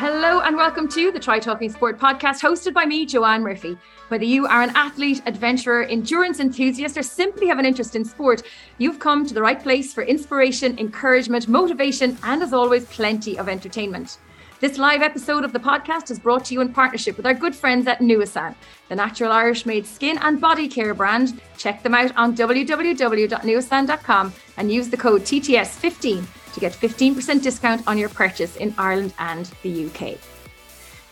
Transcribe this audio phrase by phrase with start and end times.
[0.00, 3.76] Hello and welcome to the Try Talking Sport podcast hosted by me, Joanne Murphy.
[4.08, 8.42] Whether you are an athlete, adventurer, endurance enthusiast, or simply have an interest in sport,
[8.78, 13.48] you've come to the right place for inspiration, encouragement, motivation, and as always, plenty of
[13.48, 14.16] entertainment.
[14.60, 17.54] This live episode of the podcast is brought to you in partnership with our good
[17.54, 18.54] friends at Nuasan,
[18.88, 21.40] the natural Irish made skin and body care brand.
[21.56, 27.98] Check them out on www.nuasan.com and use the code TTS15 to get 15% discount on
[27.98, 30.18] your purchase in Ireland and the UK.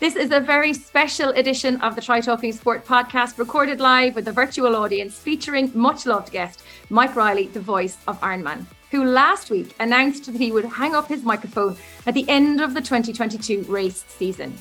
[0.01, 4.29] This is a very special edition of the Try Talking Sport podcast, recorded live with
[4.29, 9.51] a virtual audience featuring much loved guest, Mike Reilly, the voice of Ironman, who last
[9.51, 11.77] week announced that he would hang up his microphone
[12.07, 14.57] at the end of the 2022 race season.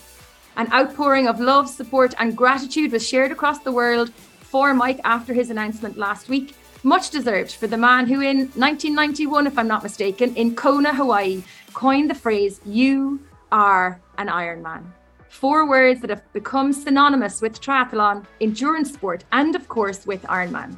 [0.55, 5.35] An outpouring of love, support, and gratitude was shared across the world for Mike after
[5.35, 6.55] his announcement last week,
[6.87, 11.43] much deserved for the man who, in 1991, if I'm not mistaken, in Kona, Hawaii,
[11.73, 13.19] coined the phrase, You
[13.51, 14.85] are an Ironman.
[15.27, 20.77] Four words that have become synonymous with triathlon, endurance sport, and of course with Ironman.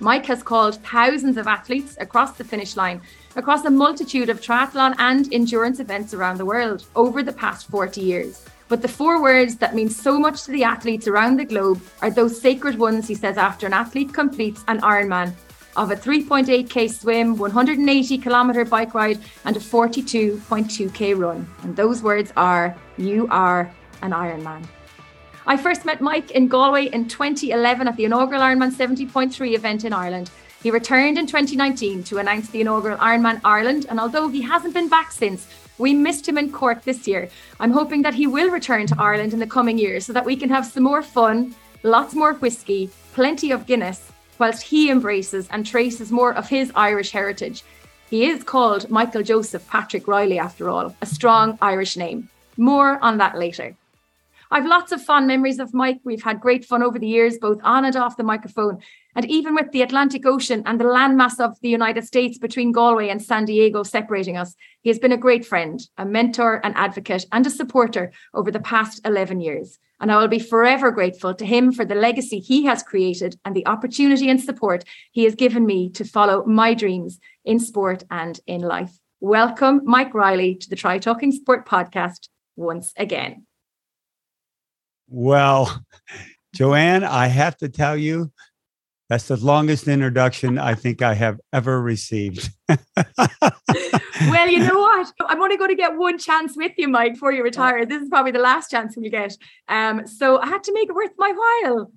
[0.00, 3.00] Mike has called thousands of athletes across the finish line,
[3.36, 8.00] across a multitude of triathlon and endurance events around the world over the past 40
[8.00, 8.44] years.
[8.68, 12.10] But the four words that mean so much to the athletes around the globe are
[12.10, 15.34] those sacred ones he says after an athlete completes an Ironman
[15.76, 21.46] of a 3.8k swim, 180 kilometer bike ride, and a 42.2k run.
[21.62, 24.64] And those words are You are an Ironman.
[25.46, 29.92] I first met Mike in Galway in 2011 at the inaugural Ironman 70.3 event in
[29.92, 30.30] Ireland.
[30.62, 34.88] He returned in 2019 to announce the inaugural Ironman Ireland, and although he hasn't been
[34.88, 35.46] back since,
[35.78, 37.28] we missed him in Cork this year.
[37.60, 40.36] I'm hoping that he will return to Ireland in the coming years so that we
[40.36, 45.66] can have some more fun, lots more whiskey, plenty of Guinness, whilst he embraces and
[45.66, 47.64] traces more of his Irish heritage.
[48.10, 52.28] He is called Michael Joseph Patrick Reilly, after all, a strong Irish name.
[52.56, 53.74] More on that later.
[54.54, 55.98] I've lots of fond memories of Mike.
[56.04, 58.78] We've had great fun over the years, both on and off the microphone.
[59.16, 63.08] And even with the Atlantic Ocean and the landmass of the United States between Galway
[63.08, 67.26] and San Diego separating us, he has been a great friend, a mentor, an advocate,
[67.32, 69.80] and a supporter over the past 11 years.
[69.98, 73.56] And I will be forever grateful to him for the legacy he has created and
[73.56, 78.38] the opportunity and support he has given me to follow my dreams in sport and
[78.46, 78.96] in life.
[79.18, 83.46] Welcome, Mike Reilly, to the Try Talking Sport podcast once again.
[85.08, 85.84] Well,
[86.54, 88.32] Joanne, I have to tell you,
[89.08, 92.50] that's the longest introduction I think I have ever received.
[92.68, 95.12] well, you know what?
[95.20, 97.84] I'm only going to get one chance with you, Mike, before you retire.
[97.84, 99.36] This is probably the last chance you get.
[99.68, 101.32] Um, so I had to make it worth my
[101.62, 101.92] while.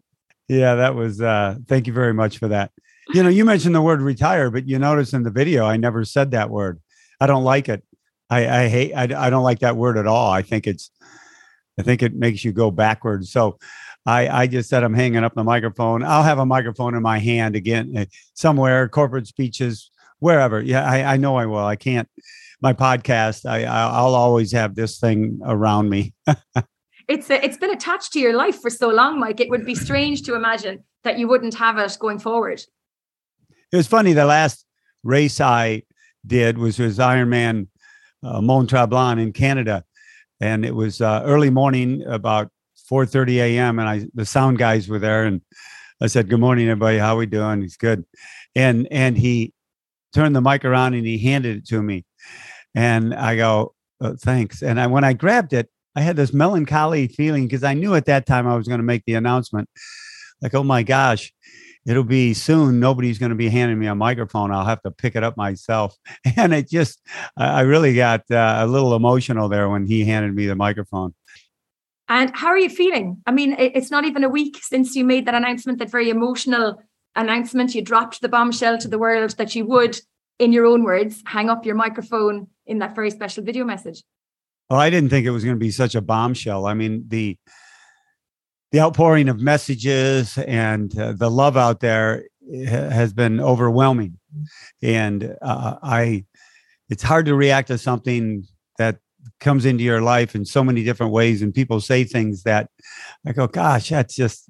[0.50, 1.22] Yeah, that was.
[1.22, 2.72] Uh, thank you very much for that.
[3.14, 6.04] You know, you mentioned the word retire, but you notice in the video I never
[6.04, 6.82] said that word.
[7.22, 7.84] I don't like it.
[8.30, 8.94] I, I hate.
[8.94, 10.30] I, I don't like that word at all.
[10.32, 10.92] I think it's.
[11.78, 13.32] I think it makes you go backwards.
[13.32, 13.58] So
[14.06, 16.04] I, I just said I'm hanging up the microphone.
[16.04, 20.62] I'll have a microphone in my hand again eh, somewhere, corporate speeches, wherever.
[20.62, 21.66] Yeah, I, I know I will.
[21.66, 22.10] I can't.
[22.62, 26.14] My podcast, I, I'll always have this thing around me.
[27.08, 29.40] it's a, it's been attached to your life for so long, Mike.
[29.40, 32.62] It would be strange to imagine that you wouldn't have it going forward.
[33.72, 34.14] It was funny.
[34.14, 34.66] The last
[35.04, 35.84] race I
[36.26, 37.68] did was was Ironman
[38.24, 39.84] uh, Mont Tremblant in Canada,
[40.40, 42.50] and it was uh, early morning, about
[42.92, 43.80] 4:30 a.m.
[43.80, 45.42] and I the sound guys were there and
[46.02, 46.98] I said, "Good morning, everybody.
[46.98, 48.06] How we doing?" He's good,
[48.56, 49.54] and and he
[50.14, 52.06] turned the mic around and he handed it to me,
[52.76, 57.08] and I go, oh, "Thanks." And I when I grabbed it, I had this melancholy
[57.08, 59.70] feeling because I knew at that time I was going to make the announcement,
[60.42, 61.34] like, "Oh my gosh."
[61.88, 62.82] It'll be soon.
[62.82, 64.52] Nobody's going to be handing me a microphone.
[64.52, 65.96] I'll have to pick it up myself.
[66.36, 67.02] And it just,
[67.38, 71.16] I really got uh, a little emotional there when he handed me the microphone.
[72.10, 73.22] And how are you feeling?
[73.26, 76.82] I mean, it's not even a week since you made that announcement, that very emotional
[77.16, 77.74] announcement.
[77.74, 80.00] You dropped the bombshell to the world that you would,
[80.40, 84.04] in your own words, hang up your microphone in that very special video message.
[84.70, 86.66] Well, I didn't think it was going to be such a bombshell.
[86.66, 87.38] I mean, the
[88.72, 94.18] the outpouring of messages and uh, the love out there eh, has been overwhelming,
[94.82, 96.26] and uh, I
[96.90, 98.46] it's hard to react to something
[98.78, 98.98] that
[99.40, 102.70] comes into your life in so many different ways and people say things that
[103.26, 104.50] i go gosh that's just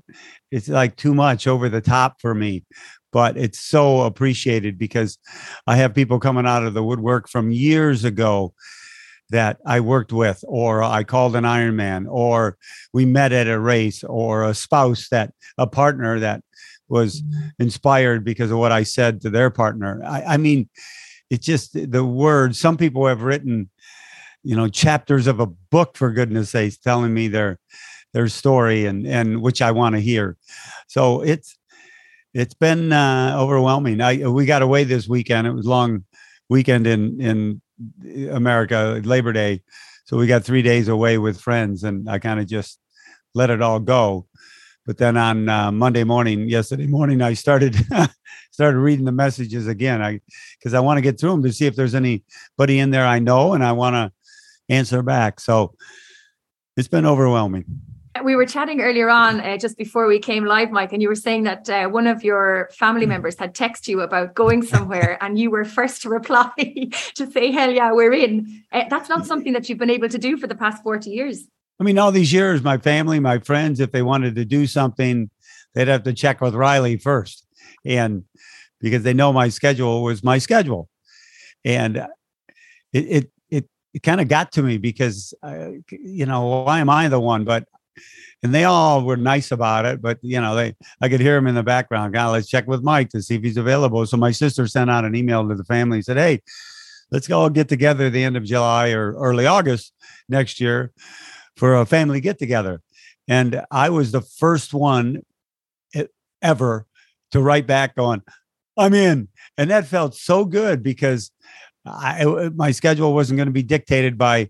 [0.52, 2.64] it's like too much over the top for me.
[3.12, 5.18] But it's so appreciated because
[5.66, 8.54] i have people coming out of the woodwork from years ago
[9.30, 12.58] that I worked with, or I called an Ironman, or
[12.94, 16.44] we met at a race, or a spouse that a partner that
[16.88, 17.48] was mm-hmm.
[17.60, 20.02] inspired because of what I said to their partner.
[20.06, 20.70] I, I mean,
[21.30, 22.56] it's just the word.
[22.56, 23.70] Some people have written
[24.48, 27.60] you know, chapters of a book for goodness sakes, telling me their
[28.14, 30.38] their story and and which I want to hear.
[30.88, 31.58] So it's
[32.34, 34.00] it's been uh, overwhelming.
[34.00, 35.48] I we got away this weekend.
[35.48, 36.06] It was long
[36.50, 37.62] weekend in in
[38.32, 39.62] America, Labor Day.
[40.06, 42.80] So we got three days away with friends, and I kind of just
[43.34, 44.28] let it all go.
[44.86, 47.76] But then on uh, Monday morning, yesterday morning, I started
[48.52, 50.02] started reading the messages again.
[50.02, 50.22] I
[50.58, 53.20] because I want to get through them to see if there's anybody in there I
[53.20, 54.12] know, and I want to
[54.74, 55.40] answer back.
[55.40, 55.76] So
[56.78, 57.66] it's been overwhelming.
[58.24, 61.16] We were chatting earlier on, uh, just before we came live, Mike, and you were
[61.16, 63.10] saying that uh, one of your family mm.
[63.10, 66.52] members had texted you about going somewhere, and you were first to reply
[67.16, 70.18] to say, "Hell yeah, we're in." Uh, that's not something that you've been able to
[70.18, 71.48] do for the past forty years.
[71.80, 75.30] I mean, all these years, my family, my friends, if they wanted to do something,
[75.76, 77.46] they'd have to check with Reilly first,
[77.86, 78.24] and
[78.80, 80.90] because they know my schedule was my schedule,
[81.66, 81.98] and
[82.94, 86.90] it it it, it kind of got to me because uh, you know why am
[86.90, 87.44] I the one?
[87.44, 87.68] But
[88.44, 90.02] and they all were nice about it.
[90.02, 92.14] But you know, they I could hear them in the background.
[92.14, 94.06] God, let's check with Mike to see if he's available.
[94.06, 96.42] So my sister sent out an email to the family, and said, "Hey,
[97.12, 99.94] let's all get together at the end of July or early August
[100.30, 100.92] next year
[101.56, 102.82] for a family get together."
[103.28, 105.24] And I was the first one
[106.42, 106.86] ever
[107.32, 108.22] to write back going,
[108.78, 111.32] "I'm in," and that felt so good because
[111.86, 114.50] I, my schedule wasn't going to be dictated by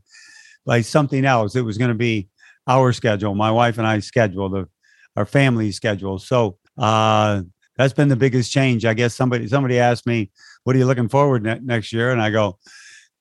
[0.66, 1.56] by something else.
[1.56, 2.28] It was going to be
[2.68, 4.68] our schedule, my wife and I schedule, the
[5.16, 6.20] our family schedule.
[6.20, 7.42] So uh,
[7.76, 8.86] that's been the biggest change.
[8.86, 10.32] I guess somebody somebody asked me,
[10.64, 12.60] "What are you looking forward ne- next year?" And I go,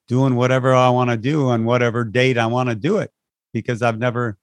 [0.09, 3.11] "Doing whatever I want to do on whatever date I want to do it,"
[3.53, 4.39] because I've never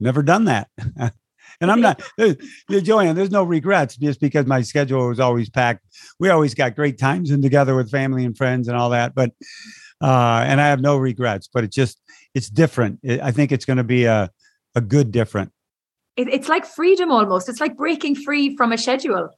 [0.00, 0.68] never done that.
[1.60, 2.02] and I'm not,
[2.70, 5.84] Joanne, there's no regrets just because my schedule was always packed.
[6.18, 9.14] We always got great times and together with family and friends and all that.
[9.14, 9.30] But,
[10.02, 12.00] uh, and I have no regrets, but it's just,
[12.34, 13.00] it's different.
[13.08, 14.30] I think it's going to be a,
[14.76, 15.50] a good different.
[16.16, 17.48] It, it's like freedom almost.
[17.48, 19.30] It's like breaking free from a schedule.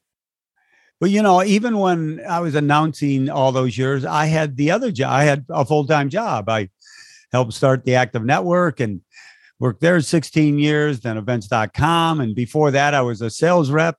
[1.00, 4.90] Well, you know, even when I was announcing all those years, I had the other
[4.90, 5.12] job.
[5.12, 6.49] I had a full time job.
[6.49, 6.69] I
[7.32, 9.00] helped start the Active Network and
[9.61, 12.20] worked there 16 years, then events.com.
[12.20, 13.96] And before that, I was a sales rep.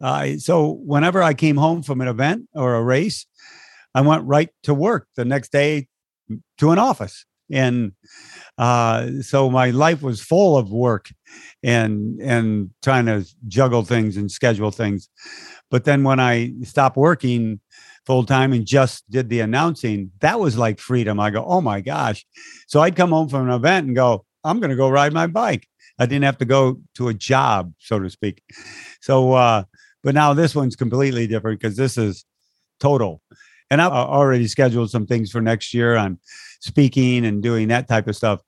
[0.00, 3.26] Uh, so whenever I came home from an event or a race,
[3.94, 5.86] I went right to work the next day
[6.58, 7.26] to an office.
[7.50, 7.92] And
[8.58, 11.10] uh, so my life was full of work
[11.62, 15.08] and and trying to juggle things and schedule things.
[15.70, 17.60] But then when I stopped working
[18.06, 21.18] full time and just did the announcing, that was like freedom.
[21.18, 22.24] I go, oh my gosh.
[22.68, 25.26] So I'd come home from an event and go, I'm going to go ride my
[25.26, 25.66] bike.
[25.98, 28.42] I didn't have to go to a job, so to speak.
[29.00, 29.64] So, uh,
[30.02, 32.24] but now this one's completely different because this is
[32.78, 33.22] total.
[33.70, 36.18] And I've already scheduled some things for next year on
[36.64, 38.40] speaking and doing that type of stuff.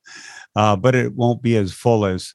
[0.54, 2.34] Uh, but it won't be as full as,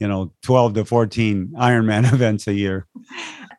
[0.00, 2.86] you know, 12 to 14 Ironman events a year.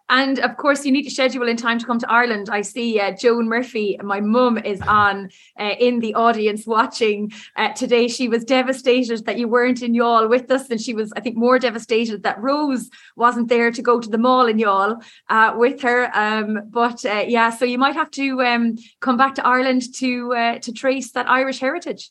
[0.10, 2.50] And of course, you need to schedule in time to come to Ireland.
[2.52, 5.30] I see uh, Joan Murphy, my mum, is on
[5.60, 8.08] uh, in the audience watching uh, today.
[8.08, 11.38] She was devastated that you weren't in Youghal with us, and she was, I think,
[11.38, 15.82] more devastated that Rose wasn't there to go to the mall in Youghal uh, with
[15.82, 16.10] her.
[16.18, 20.34] Um, but uh, yeah, so you might have to um, come back to Ireland to
[20.34, 22.10] uh, to trace that Irish heritage.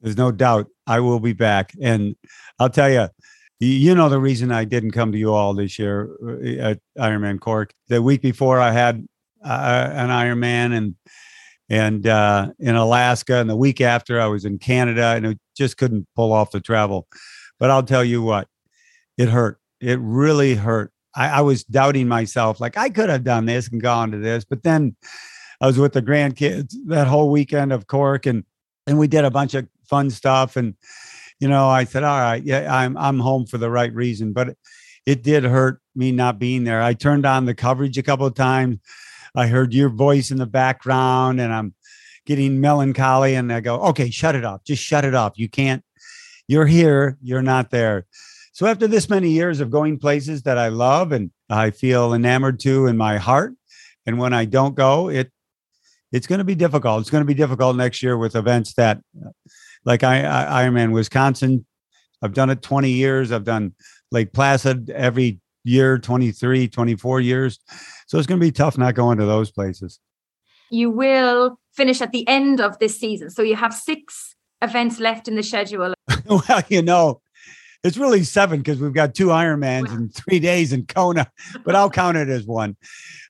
[0.00, 2.16] There's no doubt I will be back, and
[2.58, 3.08] I'll tell you
[3.60, 7.74] you know the reason I didn't come to Youghal this year uh, at Ironman Cork.
[7.88, 9.06] The week before, I had
[9.44, 10.94] uh, an Ironman and
[11.68, 15.76] and uh, in Alaska, and the week after, I was in Canada, and it just
[15.76, 17.06] couldn't pull off the travel.
[17.60, 18.48] But I'll tell you what,
[19.16, 19.60] it hurt.
[19.80, 20.92] It really hurt.
[21.14, 24.44] I, I was doubting myself, like I could have done this and gone to this,
[24.44, 24.96] but then
[25.60, 28.44] I was with the grandkids that whole weekend of Cork, and
[28.86, 30.74] and we did a bunch of fun stuff and
[31.40, 34.32] you know, I said, all right, yeah, I'm I'm home for the right reason.
[34.32, 34.56] But
[35.06, 36.82] it, did hurt me not being there.
[36.82, 38.78] I turned on the coverage a couple of times.
[39.34, 41.74] I heard your voice in the background and I'm
[42.26, 43.34] getting melancholy.
[43.34, 44.64] And I go, okay, shut it off.
[44.64, 45.38] Just shut it off.
[45.38, 45.82] You can't,
[46.46, 48.06] you're here, you're not there.
[48.52, 52.60] So after this many years of going places that I love and I feel enamored
[52.60, 53.54] to in my heart,
[54.04, 55.30] and when I don't go, it
[56.12, 57.00] it's going to be difficult.
[57.00, 59.00] It's going to be difficult next year with events that
[59.84, 61.66] like I, I Ironman Wisconsin.
[62.22, 63.32] I've done it 20 years.
[63.32, 63.74] I've done
[64.10, 67.58] Lake Placid every year, 23, 24 years.
[68.06, 70.00] So it's going to be tough not going to those places.
[70.70, 73.30] You will finish at the end of this season.
[73.30, 75.94] So you have six events left in the schedule.
[76.26, 77.20] well, you know,
[77.82, 81.30] it's really seven because we've got two Ironmans in three days in Kona,
[81.64, 82.76] but I'll count it as one.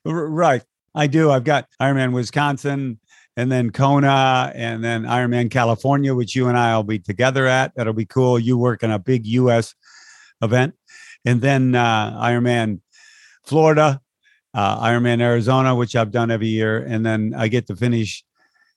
[0.05, 0.63] right.
[0.93, 1.31] I do.
[1.31, 2.99] I've got Ironman Wisconsin,
[3.37, 7.73] and then Kona, and then Ironman California, which you and I will be together at.
[7.75, 8.37] That'll be cool.
[8.37, 9.73] You work in a big U.S.
[10.41, 10.73] event,
[11.25, 12.81] and then uh, Ironman
[13.45, 14.01] Florida,
[14.53, 18.23] uh, Ironman Arizona, which I've done every year, and then I get to finish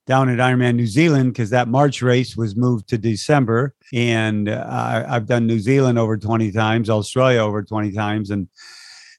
[0.06, 5.04] down at Ironman New Zealand because that March race was moved to December, and uh,
[5.08, 8.48] I've done New Zealand over twenty times, Australia over twenty times, and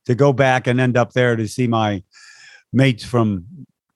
[0.05, 2.03] to go back and end up there to see my
[2.71, 3.45] mates from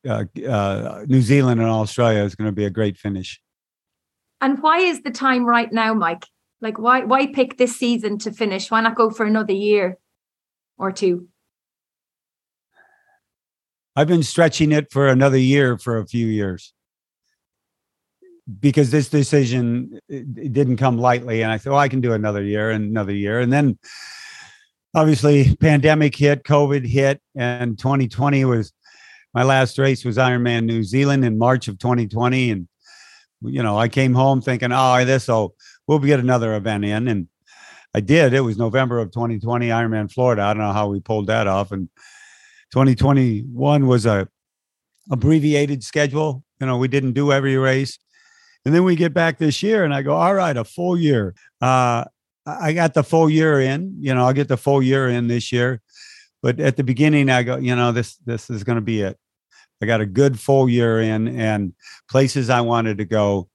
[0.07, 3.41] uh, uh, New Zealand and Australia is going to be a great finish.
[4.41, 6.25] And why is the time right now, Mike?
[6.61, 8.69] Like, why why pick this season to finish?
[8.69, 9.97] Why not go for another year
[10.77, 11.27] or two?
[13.95, 16.73] I've been stretching it for another year for a few years
[18.59, 22.43] because this decision it didn't come lightly, and I thought, oh, I can do another
[22.43, 23.77] year and another year, and then
[24.93, 28.73] obviously pandemic hit, COVID hit, and 2020 was
[29.33, 32.51] my last race was Ironman New Zealand in March of 2020.
[32.51, 32.67] And,
[33.41, 35.53] you know, I came home thinking, oh, this, so
[35.87, 37.07] we'll get another event in.
[37.07, 37.27] And
[37.93, 38.33] I did.
[38.33, 40.43] It was November of 2020, Ironman Florida.
[40.43, 41.71] I don't know how we pulled that off.
[41.71, 41.89] And
[42.71, 44.27] 2021 was a
[45.11, 46.43] abbreviated schedule.
[46.59, 47.97] You know, we didn't do every race.
[48.65, 51.33] And then we get back this year and I go, all right, a full year.
[51.61, 52.05] Uh,
[52.45, 55.51] I got the full year in, you know, I'll get the full year in this
[55.51, 55.81] year.
[56.41, 59.17] But at the beginning, I go, you know, this this is going to be it.
[59.81, 61.73] I got a good full year in, and
[62.09, 63.49] places I wanted to go,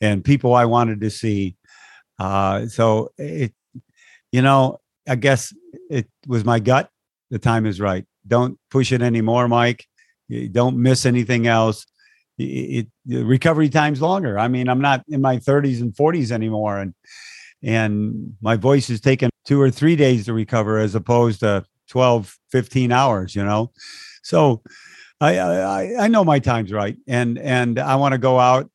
[0.00, 1.56] and people I wanted to see.
[2.18, 3.52] Uh, so it,
[4.30, 5.54] you know, I guess
[5.90, 6.90] it was my gut.
[7.30, 8.04] The time is right.
[8.26, 9.86] Don't push it anymore, Mike.
[10.50, 11.86] don't miss anything else.
[12.38, 14.38] It, it recovery time's longer.
[14.38, 16.94] I mean, I'm not in my 30s and 40s anymore, and
[17.62, 22.38] and my voice is taking two or three days to recover as opposed to 12,
[22.50, 23.72] 15 hours, you know?
[24.22, 24.62] So
[25.20, 26.96] I, I, I know my time's right.
[27.06, 28.70] And, and I want to go out,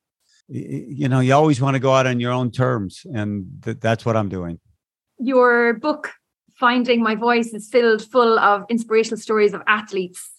[0.48, 3.02] you know, you always want to go out on your own terms.
[3.12, 4.58] And th- that's what I'm doing.
[5.18, 6.12] Your book,
[6.54, 10.30] Finding My Voice, is filled full of inspirational stories of athletes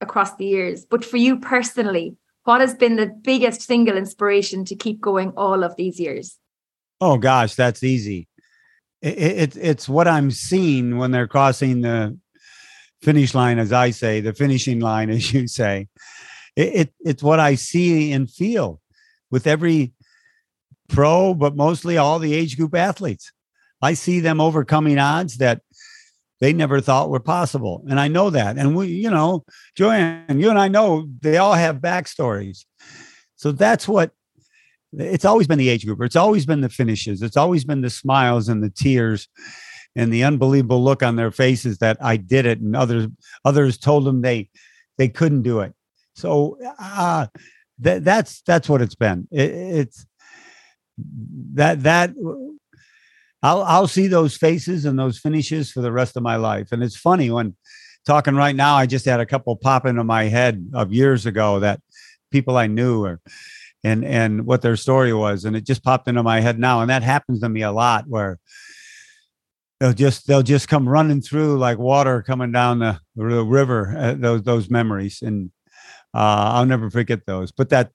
[0.00, 0.84] across the years.
[0.84, 5.64] But for you personally, what has been the biggest single inspiration to keep going all
[5.64, 6.38] of these years?
[7.00, 8.28] Oh gosh, that's easy
[9.02, 12.18] it, it, it's what I'm seeing when they're crossing the
[13.02, 15.88] finish line, as I say, the finishing line, as you say.
[16.56, 18.80] It, it, it's what I see and feel
[19.30, 19.92] with every
[20.88, 23.32] pro, but mostly all the age group athletes.
[23.80, 25.62] I see them overcoming odds that
[26.40, 27.84] they never thought were possible.
[27.88, 28.58] And I know that.
[28.58, 29.44] And we, you know,
[29.76, 32.64] Joanne, you and I know they all have backstories.
[33.36, 34.12] So that's what
[34.92, 36.00] it's always been the age group.
[36.02, 37.22] It's always been the finishes.
[37.22, 39.28] It's always been the smiles and the tears
[39.96, 43.06] and the unbelievable look on their faces that I did it and others
[43.44, 44.48] others told them they
[44.98, 45.74] they couldn't do it.
[46.14, 47.26] So uh
[47.80, 49.26] that that's that's what it's been.
[49.30, 50.06] It, it's
[51.54, 52.10] that that
[53.42, 56.72] I'll I'll see those faces and those finishes for the rest of my life.
[56.72, 57.56] And it's funny when
[58.06, 61.60] talking right now, I just had a couple pop into my head of years ago
[61.60, 61.80] that
[62.30, 63.20] people I knew or
[63.82, 66.90] and and what their story was and it just popped into my head now and
[66.90, 68.38] that happens to me a lot where
[69.78, 74.14] they'll just they'll just come running through like water coming down the, the river uh,
[74.14, 75.50] those those memories and
[76.12, 77.90] uh, I'll never forget those but that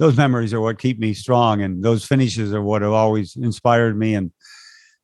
[0.00, 3.98] those memories are what keep me strong and those finishes are what have always inspired
[3.98, 4.32] me and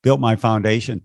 [0.03, 1.03] built my foundation.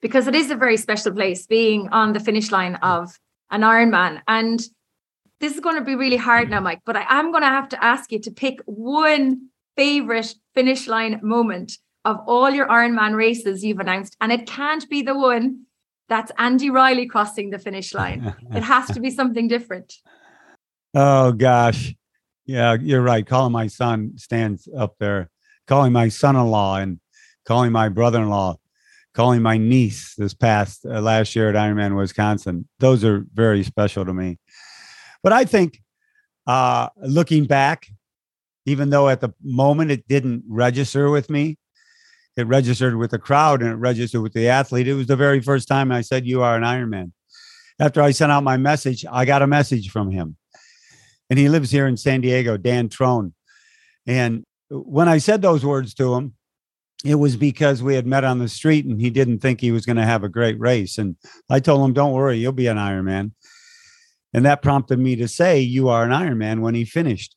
[0.00, 3.18] Because it is a very special place being on the finish line of
[3.50, 4.60] an Ironman and
[5.40, 7.68] this is going to be really hard now, Mike, but I am going to have
[7.70, 13.64] to ask you to pick one favorite finish line moment of all your Ironman races
[13.64, 14.16] you've announced.
[14.20, 15.64] And it can't be the one
[16.08, 18.34] that's Andy Reilly crossing the finish line.
[18.54, 19.94] it has to be something different.
[20.92, 21.94] Oh, gosh.
[22.44, 23.24] Yeah, you're right.
[23.24, 25.30] Calling my son stands up there,
[25.66, 26.98] calling my son in law and
[27.46, 28.56] calling my brother in law,
[29.14, 32.68] calling my niece this past uh, last year at Ironman Wisconsin.
[32.80, 34.39] Those are very special to me.
[35.22, 35.80] But I think
[36.46, 37.86] uh, looking back,
[38.66, 41.58] even though at the moment it didn't register with me,
[42.36, 44.88] it registered with the crowd and it registered with the athlete.
[44.88, 47.12] It was the very first time I said, You are an Ironman.
[47.78, 50.36] After I sent out my message, I got a message from him.
[51.28, 53.34] And he lives here in San Diego, Dan Trone.
[54.06, 56.34] And when I said those words to him,
[57.04, 59.86] it was because we had met on the street and he didn't think he was
[59.86, 60.98] going to have a great race.
[60.98, 61.16] And
[61.48, 63.32] I told him, Don't worry, you'll be an Ironman.
[64.32, 67.36] And that prompted me to say, You are an Iron Man when he finished.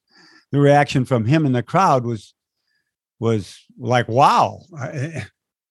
[0.52, 2.34] The reaction from him and the crowd was
[3.24, 4.60] was like, wow,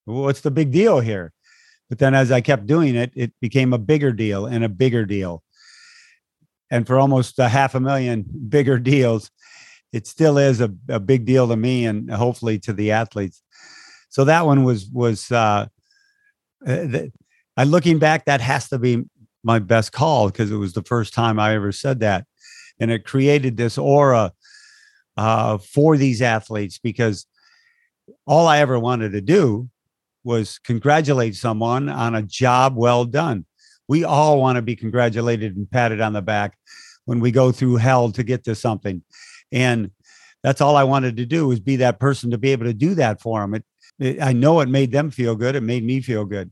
[0.07, 1.33] what's the big deal here?
[1.91, 5.05] But then as I kept doing it, it became a bigger deal and a bigger
[5.05, 5.43] deal.
[6.71, 9.31] and for almost a half a million bigger deals,
[9.93, 13.43] it still is a, a big deal to me and hopefully to the athletes.
[14.09, 15.67] So that one was was uh,
[16.67, 16.87] uh
[17.57, 19.05] I looking back, that has to be
[19.45, 22.27] my best call because it was the first time I ever said that,
[22.79, 24.33] and it created this aura
[25.17, 27.27] uh, for these athletes because
[28.27, 29.69] all I ever wanted to do
[30.25, 33.45] was congratulate someone on a job well done.
[33.89, 36.57] We all want to be congratulated and patted on the back
[37.05, 39.03] when we go through hell to get to something.
[39.51, 39.91] And
[40.43, 42.95] that's all I wanted to do was be that person to be able to do
[42.95, 43.55] that for them.
[43.55, 43.65] It,
[43.99, 45.57] it, I know it made them feel good.
[45.57, 46.51] It made me feel good.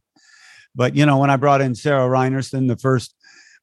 [0.75, 3.15] But, you know, when I brought in Sarah Reinertsen, the first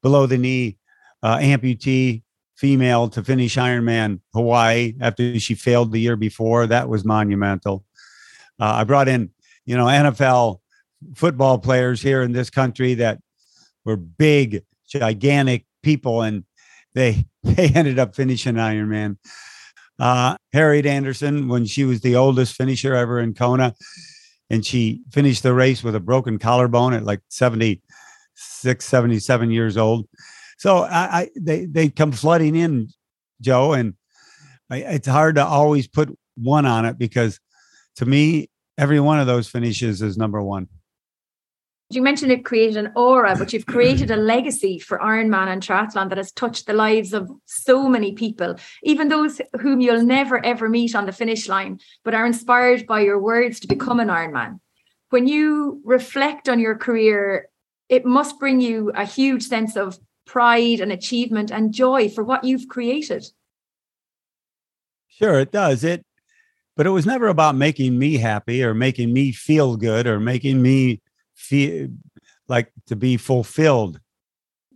[0.01, 0.77] below the knee
[1.23, 2.23] uh, amputee
[2.55, 7.85] female to finish Ironman Hawaii after she failed the year before, that was monumental.
[8.59, 9.29] Uh, I brought in,
[9.65, 10.59] you know, NFL
[11.15, 13.19] football players here in this country that
[13.85, 16.43] were big, gigantic people, and
[16.93, 19.17] they they ended up finishing Ironman.
[19.99, 23.73] Uh, Harriet Anderson, when she was the oldest finisher ever in Kona,
[24.49, 30.07] and she finished the race with a broken collarbone at like 76, 77 years old.
[30.57, 32.89] So I, I they they come flooding in,
[33.41, 33.93] Joe, and
[34.69, 37.39] I, it's hard to always put one on it because
[37.97, 40.67] to me, every one of those finishes is number one.
[41.89, 46.09] You mentioned it created an aura, but you've created a legacy for Ironman and triathlon
[46.09, 50.67] that has touched the lives of so many people, even those whom you'll never ever
[50.67, 54.59] meet on the finish line, but are inspired by your words to become an Ironman.
[55.11, 57.47] When you reflect on your career,
[57.87, 62.43] it must bring you a huge sense of pride and achievement and joy for what
[62.43, 63.25] you've created.
[65.07, 65.85] Sure, it does.
[65.85, 66.05] It
[66.75, 70.61] but it was never about making me happy or making me feel good or making
[70.61, 71.01] me
[71.37, 71.87] feel
[72.49, 73.99] like to be fulfilled.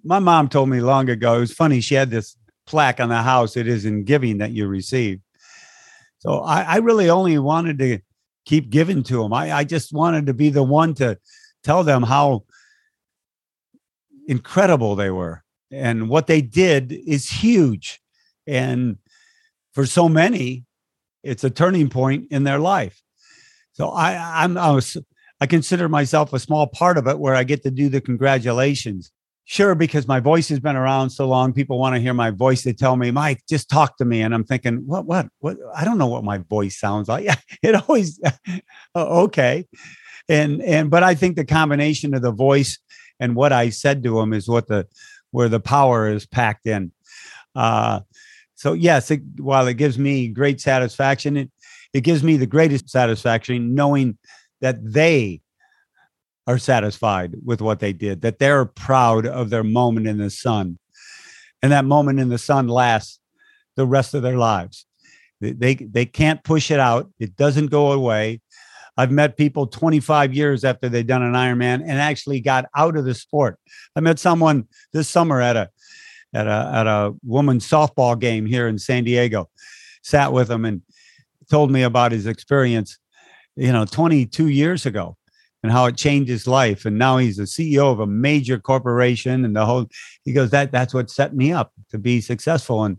[0.04, 3.22] My mom told me long ago, it was funny, she had this plaque on the
[3.22, 5.20] house, it is in giving that you receive.
[6.20, 8.00] So I, I really only wanted to
[8.46, 9.34] keep giving to them.
[9.34, 11.18] I, I just wanted to be the one to
[11.64, 12.46] tell them how
[14.28, 15.44] incredible they were.
[15.72, 18.02] And what they did is huge.
[18.46, 18.98] And
[19.74, 20.66] for so many,
[21.24, 23.02] it's a turning point in their life.
[23.74, 24.98] So I, I'm, I was,
[25.42, 29.12] I consider myself a small part of it where I get to do the congratulations.
[29.46, 32.62] Sure, because my voice has been around so long, people want to hear my voice.
[32.62, 34.22] They tell me, Mike, just talk to me.
[34.22, 35.58] And I'm thinking, what, what, what?
[35.76, 37.28] I don't know what my voice sounds like.
[37.64, 38.22] it always,
[38.96, 39.66] okay.
[40.30, 42.78] And, and, but I think the combination of the voice
[43.20, 44.88] and what I said to him is what the,
[45.32, 46.92] where the power is packed in.
[47.56, 48.02] Uh,
[48.54, 51.52] so yes, it, while it gives me great satisfaction, it
[51.94, 54.18] it gives me the greatest satisfaction knowing
[54.62, 55.42] that they
[56.48, 60.80] are satisfied with what they did, that they're proud of their moment in the sun,
[61.62, 63.20] and that moment in the sun lasts
[63.76, 64.86] the rest of their lives.
[65.40, 68.42] They they, they can't push it out; it doesn't go away.
[68.98, 73.06] I've met people 25 years after they've done an Ironman and actually got out of
[73.06, 73.58] the sport.
[73.96, 75.70] I met someone this summer at a
[76.34, 79.50] at a at a women's softball game here in San Diego.
[80.04, 80.82] Sat with him and
[81.50, 82.98] told me about his experience,
[83.56, 85.18] you know, 22 years ago
[85.64, 86.86] and how it changed his life.
[86.86, 89.88] And now he's the CEO of a major corporation and the whole
[90.26, 92.84] he goes, that that's what set me up to be successful.
[92.84, 92.98] And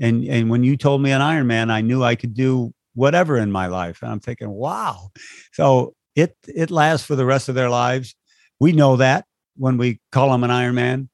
[0.00, 3.50] and and when you told me an Ironman, I knew I could do whatever in
[3.50, 4.02] my life.
[4.02, 5.10] And I'm thinking, wow.
[5.52, 8.14] So it it lasts for the rest of their lives.
[8.60, 9.26] We know that
[9.56, 11.08] when we call them an Ironman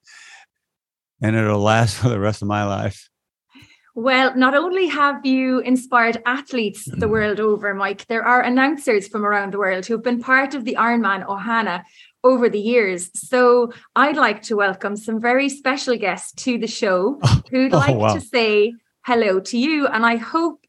[1.23, 3.10] and it'll last for the rest of my life.
[3.95, 7.11] Well, not only have you inspired athletes the mm.
[7.11, 10.65] world over, Mike, there are announcers from around the world who have been part of
[10.65, 11.83] the Ironman Ohana
[12.23, 13.11] over the years.
[13.15, 17.19] So I'd like to welcome some very special guests to the show
[17.51, 18.15] who'd oh, like wow.
[18.15, 19.87] to say hello to you.
[19.87, 20.65] And I hope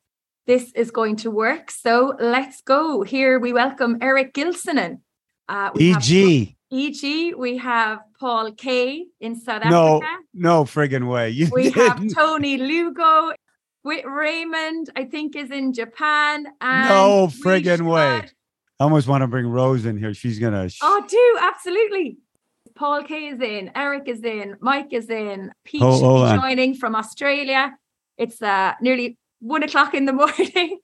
[0.48, 1.70] this is going to work.
[1.70, 3.04] So let's go.
[3.04, 5.00] Here we welcome Eric Gilsonen.
[5.48, 6.56] Uh, EG.
[6.72, 10.24] E.g., we have Paul Kaye in South no, Africa.
[10.34, 11.30] No friggin' way.
[11.30, 12.10] You we didn't.
[12.10, 13.34] have Tony Lugo.
[13.84, 16.46] Whit Raymond, I think, is in Japan.
[16.62, 18.22] no friggin' way.
[18.80, 20.14] I almost want to bring Rose in here.
[20.14, 20.70] She's gonna.
[20.82, 22.18] Oh, do absolutely.
[22.74, 23.72] Paul Kaye is in.
[23.76, 24.56] Eric is in.
[24.60, 25.52] Mike is in.
[25.66, 27.78] Pete oh, joining from Australia.
[28.18, 30.80] It's uh, nearly one o'clock in the morning.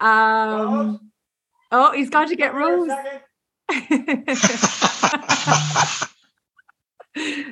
[0.00, 1.10] um,
[1.70, 2.90] oh, he's got to get Rose.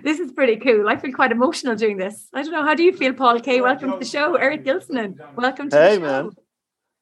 [0.03, 0.89] this is pretty cool.
[0.89, 2.29] I feel quite emotional doing this.
[2.33, 2.65] I don't know.
[2.65, 3.61] How do you feel, Paul Kaye?
[3.61, 4.35] Welcome to the show.
[4.37, 6.07] Eric Gilsonen, welcome to hey, the show.
[6.07, 6.31] Hey, man.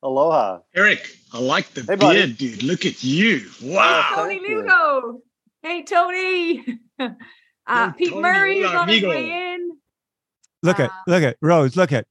[0.03, 0.59] Aloha.
[0.75, 2.65] Eric, I like the hey, beard, dude.
[2.65, 3.49] Look at you.
[3.63, 4.05] Wow.
[4.11, 5.21] Oh, Tony Lugo.
[5.63, 6.81] Hey, Tony.
[6.99, 9.79] uh, Pete Tony, Murray is on his way in.
[10.65, 11.77] look at look at Rose.
[11.77, 12.05] Look at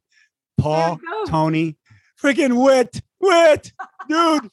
[0.57, 1.75] Paul, Tony,
[2.21, 3.73] freaking Whit, Whit,
[4.07, 4.49] dude,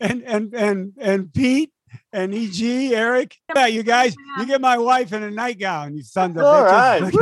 [0.00, 1.70] and and and and Pete
[2.14, 3.36] and EG, Eric.
[3.54, 7.12] Yeah, you guys, you get my wife in a nightgown, you sons of All bitches.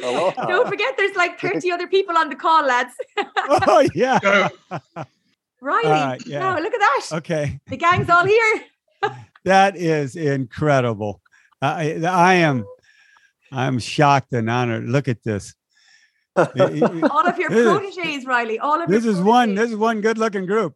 [0.00, 0.46] Aloha.
[0.46, 2.94] Don't forget, there's like 30 other people on the call, lads.
[3.66, 4.48] oh yeah.
[5.60, 6.40] Reilly, Uh, yeah.
[6.54, 7.06] wow, look at that.
[7.18, 7.58] Okay.
[7.68, 8.64] The gang's all here.
[9.44, 11.20] That is incredible.
[11.60, 12.64] I I am
[13.52, 14.88] I'm shocked and honored.
[14.88, 15.54] Look at this.
[16.36, 16.44] All
[17.28, 18.58] of your proteges, Reilly.
[18.58, 19.54] All of This your is one.
[19.54, 20.74] This is one good looking group.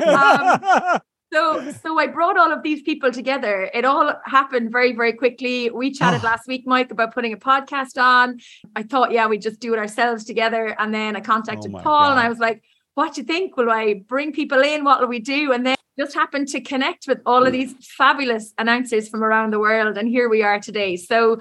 [0.00, 1.00] Um,
[1.32, 3.68] So, so I brought all of these people together.
[3.74, 5.68] It all happened very, very quickly.
[5.68, 6.26] We chatted Oh.
[6.26, 8.38] last week, Mike, about putting a podcast on.
[8.76, 10.76] I thought, yeah, we just do it ourselves together.
[10.78, 12.62] And then I contacted Oh Paul and I was like,
[12.94, 13.56] what do you think?
[13.56, 14.84] Will I bring people in?
[14.84, 15.50] What will we do?
[15.50, 19.58] And then just happened to connect with all of these fabulous announcers from around the
[19.58, 19.98] world.
[19.98, 20.94] And here we are today.
[20.96, 21.40] So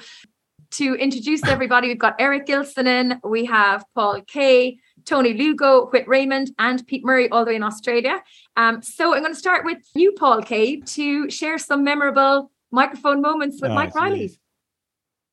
[0.72, 6.08] to introduce everybody, we've got Eric Gilson in, we have Paul Kaye, Tony Lugo, Whit
[6.08, 8.22] Raymond, and Pete Murray, all the way in Australia.
[8.58, 13.22] Um, so I'm going to start with you, Paul Kaye, to share some memorable microphone
[13.22, 14.20] moments with Oh, Mike Reilly.
[14.20, 14.40] geez.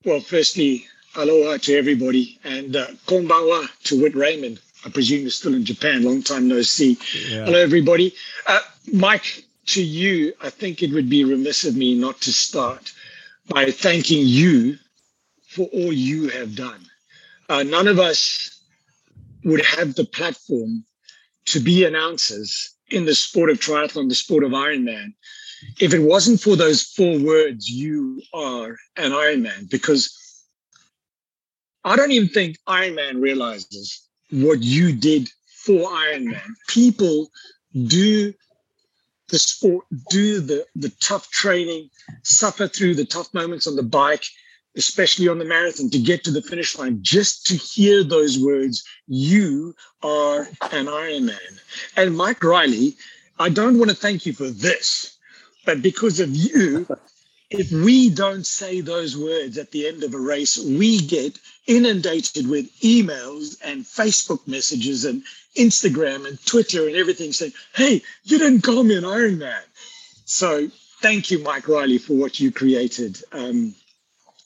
[0.05, 4.61] Well, firstly, aloha to everybody and uh, konbanwa to Whit Raymond.
[4.85, 6.05] I presume you're still in Japan.
[6.05, 6.97] Long time no see.
[7.29, 7.45] Yeah.
[7.45, 8.15] Hello, everybody.
[8.47, 8.61] Uh,
[8.93, 12.93] Mike, to you, I think it would be remiss of me not to start
[13.49, 14.79] by thanking you
[15.49, 16.81] for all you have done.
[17.51, 18.60] Uh, none of us
[19.45, 20.85] would have the platform
[21.47, 25.15] to be announcers in the sport of triathlon, the sport of Ironman,
[25.79, 30.17] if it wasn't for those four words, you are an Ironman, because
[31.85, 35.29] I don't even think Ironman realizes what you did
[35.65, 36.49] for Ironman.
[36.69, 37.31] People
[37.85, 38.33] do
[39.29, 41.89] the sport, do the, the tough training,
[42.23, 44.25] suffer through the tough moments on the bike,
[44.77, 48.85] especially on the marathon, to get to the finish line, just to hear those words,
[49.07, 51.61] you are an Ironman.
[51.97, 52.97] And Mike Reilly,
[53.39, 55.17] I don't want to thank you for this,
[55.65, 56.87] but because of you,
[57.51, 62.49] if we don't say those words at the end of a race, we get inundated
[62.49, 65.23] with emails and Facebook messages and
[65.57, 69.63] Instagram and Twitter and everything saying, hey, you didn't call me an Iron Man.
[70.25, 70.69] So
[71.03, 73.21] thank you, Mike Reilly, for what you created.
[73.33, 73.75] Um,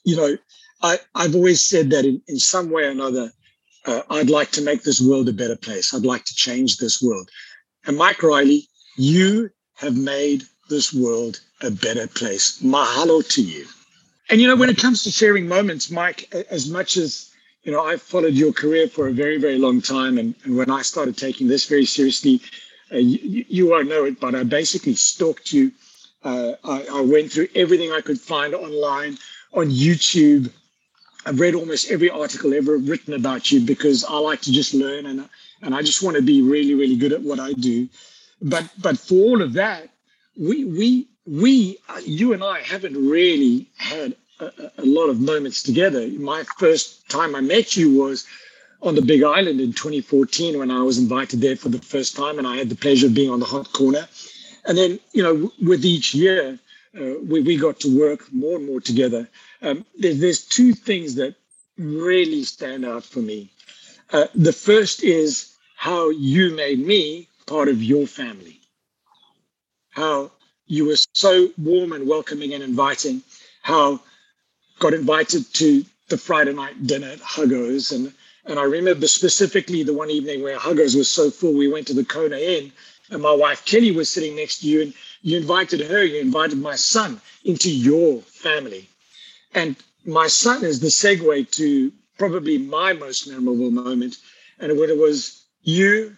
[0.05, 0.37] you know,
[0.83, 3.33] I, I've always said that in, in some way or another,
[3.87, 5.93] uh, I'd like to make this world a better place.
[5.93, 7.29] I'd like to change this world.
[7.87, 12.61] And Mike Reilly, you have made this world a better place.
[12.63, 13.67] Mahalo to you.
[14.31, 17.31] And you know, when it comes to sharing moments, Mike, as much as
[17.65, 20.71] you know, I've followed your career for a very, very long time, and, and when
[20.71, 22.43] I started taking this very seriously,
[22.93, 25.73] uh, you, you won't know it, but I basically stalked you.
[26.23, 29.17] Uh, I, I went through everything I could find online,
[29.55, 30.51] on YouTube.
[31.27, 35.07] I've read almost every article ever written about you because I like to just learn
[35.07, 35.29] and
[35.63, 37.89] and I just want to be really, really good at what I do.
[38.43, 39.89] But but for all of that,
[40.37, 45.21] we we we uh, you and I haven't really had a, a- a lot of
[45.21, 46.07] moments together.
[46.09, 48.27] My first time I met you was
[48.83, 52.39] on the Big Island in 2014 when I was invited there for the first time,
[52.39, 54.07] and I had the pleasure of being on the hot corner.
[54.67, 56.59] And then you know, with each year,
[56.99, 59.29] uh, we we got to work more and more together.
[59.63, 61.35] Um, there, there's two things that
[61.79, 63.51] really stand out for me.
[64.11, 68.61] Uh, the first is how you made me part of your family
[69.95, 70.31] how
[70.67, 73.23] you were so warm and welcoming and inviting,
[73.63, 74.01] how
[74.81, 77.95] got invited to the Friday night dinner at Huggos.
[77.95, 78.13] And,
[78.45, 81.95] and I remember specifically the one evening where Huggos was so full, we went to
[81.95, 82.73] the Kona Inn
[83.15, 86.59] and my wife Kelly was sitting next to you and you invited her, you invited
[86.59, 88.89] my son into your family.
[89.55, 94.17] And my son is the segue to probably my most memorable moment.
[94.59, 96.17] And when it was you,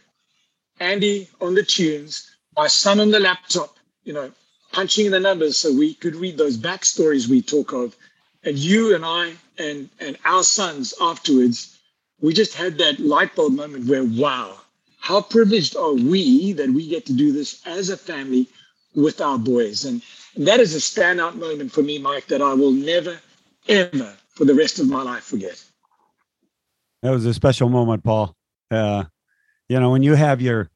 [0.80, 4.32] Andy on the tunes, my son on the laptop, you know,
[4.72, 7.94] punching in the numbers so we could read those backstories we talk of.
[8.42, 11.78] And you and I and and our sons afterwards,
[12.20, 14.58] we just had that light bulb moment where, wow,
[15.06, 18.48] how privileged are we that we get to do this as a family
[18.96, 19.84] with our boys.
[19.84, 20.02] And,
[20.38, 23.18] that is a standout moment for me, Mike, that I will never,
[23.68, 25.64] ever for the rest of my life forget.
[27.02, 28.36] That was a special moment, Paul.
[28.70, 29.04] Uh,
[29.70, 30.68] you know, when you have your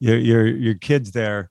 [0.00, 1.50] your your your kids there,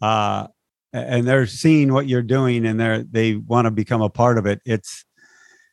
[0.00, 0.46] uh,
[0.92, 4.46] and they're seeing what you're doing, and they're they want to become a part of
[4.46, 4.60] it.
[4.64, 5.04] It's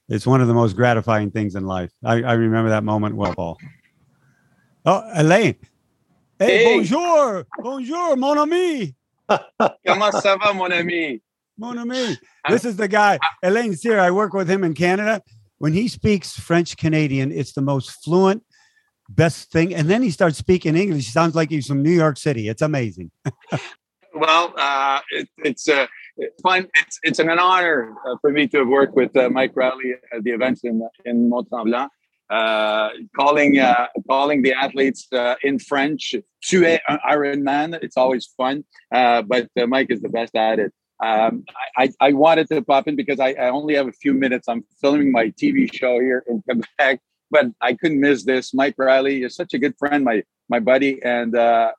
[0.10, 1.92] it's one of the most gratifying things in life.
[2.04, 3.60] I, I remember that moment well, Paul.
[4.84, 5.58] Oh, Alain.
[6.40, 6.78] Hey, Hey.
[6.78, 8.96] bonjour, bonjour, mon ami.
[9.86, 11.22] Comment ça va, mon ami?
[11.58, 12.18] Mon ami.
[12.50, 14.00] This is the guy, Alain Cyr.
[14.00, 15.22] I work with him in Canada.
[15.60, 18.44] When he speaks French Canadian, it's the most fluent,
[19.10, 19.76] best thing.
[19.76, 21.06] And then he starts speaking English.
[21.06, 22.50] He sounds like he's from New York City.
[22.50, 23.12] It's amazing.
[24.16, 25.86] well, uh, it, it's uh,
[26.42, 26.68] fun.
[26.82, 30.24] It's it's an honor uh, for me to have worked with uh, Mike Reilly at
[30.24, 31.90] the events in in Mont Tremblant.
[32.34, 37.96] Uh, calling uh, calling the athletes uh, in French, "Tu es un Iron Man." It's
[37.96, 40.74] always fun, uh, but uh, Mike is the best at it.
[41.00, 41.44] Um,
[41.78, 44.48] I, I wanted to pop in because I, I only have a few minutes.
[44.48, 48.52] I'm filming my TV show here in Quebec, but I couldn't miss this.
[48.52, 51.72] Mike Reilly, you're such a good friend, my my buddy, and I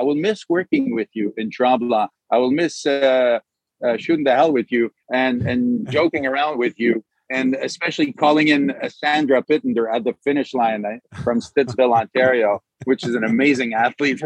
[0.00, 2.10] will miss working with you in Tremblant.
[2.30, 7.54] I will miss shooting the hell with you and and joking around with you, and
[7.54, 13.04] especially calling in uh, Sandra Pittender at the finish line uh, from Stittsville, Ontario, which
[13.04, 14.20] is an amazing athlete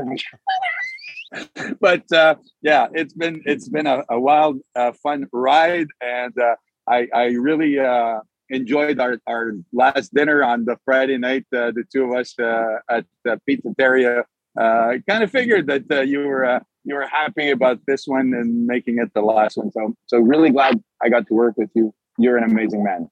[1.81, 6.57] but uh, yeah, it's been it's been a, a wild, uh, fun ride, and uh,
[6.89, 11.47] I I really uh, enjoyed our, our last dinner on the Friday night.
[11.55, 14.25] Uh, the two of us at uh, Pizzeria.
[14.59, 18.99] Uh, kind of figured that you were you were happy about this one and making
[18.99, 19.71] it the last one.
[19.71, 21.93] So so really glad I got to work with you.
[22.19, 23.11] You're an amazing man.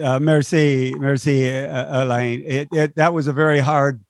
[0.00, 2.42] Uh, merci, merci, uh, Alain.
[2.46, 4.02] It, it, that was a very hard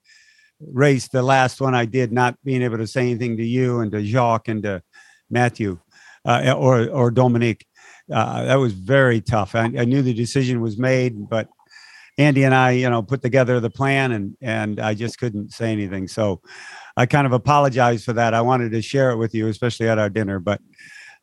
[0.61, 1.09] race.
[1.09, 4.05] The last one I did, not being able to say anything to you and to
[4.05, 4.83] Jacques and to
[5.31, 5.79] Matthew
[6.25, 7.67] uh, or or Dominique.
[8.13, 9.55] Uh, that was very tough.
[9.55, 11.49] I, I, knew the decision was made, but
[12.19, 15.73] Andy and I, you know, put together the plan, and and I just couldn't say
[15.73, 16.07] anything.
[16.09, 16.43] So
[16.97, 18.35] I kind of apologize for that.
[18.35, 20.39] I wanted to share it with you, especially at our dinner.
[20.39, 20.61] But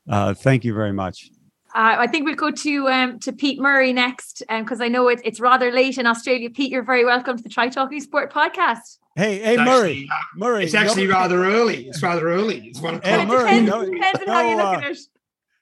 [0.09, 1.29] uh, thank you very much.
[1.75, 5.08] Uh, I think we'll go to um, to Pete Murray next, because um, I know
[5.08, 6.49] it, it's rather late in Australia.
[6.49, 8.97] Pete, you're very welcome to the Try Talking Sport podcast.
[9.15, 10.63] Hey, hey, it's Murray, actually, uh, Murray.
[10.63, 11.88] It's actually no, rather early.
[11.88, 12.67] It's rather early.
[12.69, 13.13] It's one o'clock.
[13.13, 14.97] Hey, Murray, depends, no, depends on no, how you look uh, at it.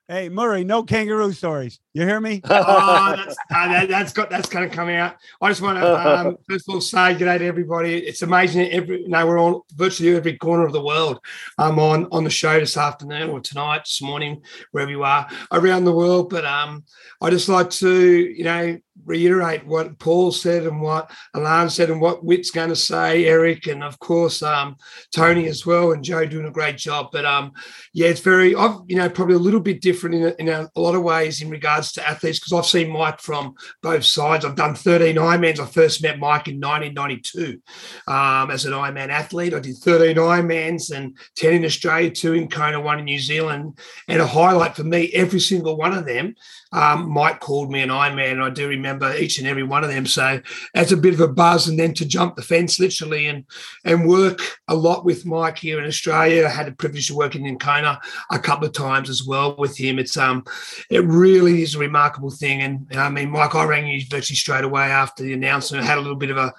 [0.08, 1.82] Hey Murray, no kangaroo stories.
[1.98, 2.42] You hear me?
[2.48, 5.16] oh, that's, uh, that, has got that's going to come out.
[5.42, 7.98] I just want to um, first of all say good day to everybody.
[7.98, 8.70] It's amazing.
[8.70, 11.18] Every you know we're on virtually every corner of the world.
[11.58, 15.86] I'm on on the show this afternoon or tonight, this morning, wherever you are around
[15.86, 16.30] the world.
[16.30, 16.84] But um,
[17.20, 22.02] I just like to you know reiterate what Paul said and what Alan said and
[22.02, 24.76] what Whit's going to say, Eric, and of course um,
[25.14, 27.10] Tony as well, and Joe doing a great job.
[27.12, 27.54] But um,
[27.94, 30.80] yeah, it's very, I've you know probably a little bit different in a, in a
[30.80, 34.46] lot of ways in regards to athletes because I've seen Mike from both sides.
[34.46, 35.60] I've done 13 Ironmans.
[35.60, 37.62] I first met Mike in 1992
[38.08, 39.54] um, as an Ironman athlete.
[39.54, 43.80] I did 13 Ironmans and 10 in Australia, two in Kona, one in New Zealand.
[44.08, 46.36] And a highlight for me, every single one of them
[46.72, 49.90] um, Mike called me an Ironman, and I do remember each and every one of
[49.90, 50.06] them.
[50.06, 50.42] So
[50.74, 53.46] that's a bit of a buzz, and then to jump the fence literally and
[53.86, 56.46] and work a lot with Mike here in Australia.
[56.46, 58.00] I had the privilege of working in Kona
[58.32, 60.00] a couple of times as well with him.
[60.00, 60.44] It's um,
[60.90, 62.62] it really is a remarkable thing.
[62.62, 65.84] And I mean, Mike, I rang you virtually straight away after the announcement.
[65.84, 66.54] I had a little bit of a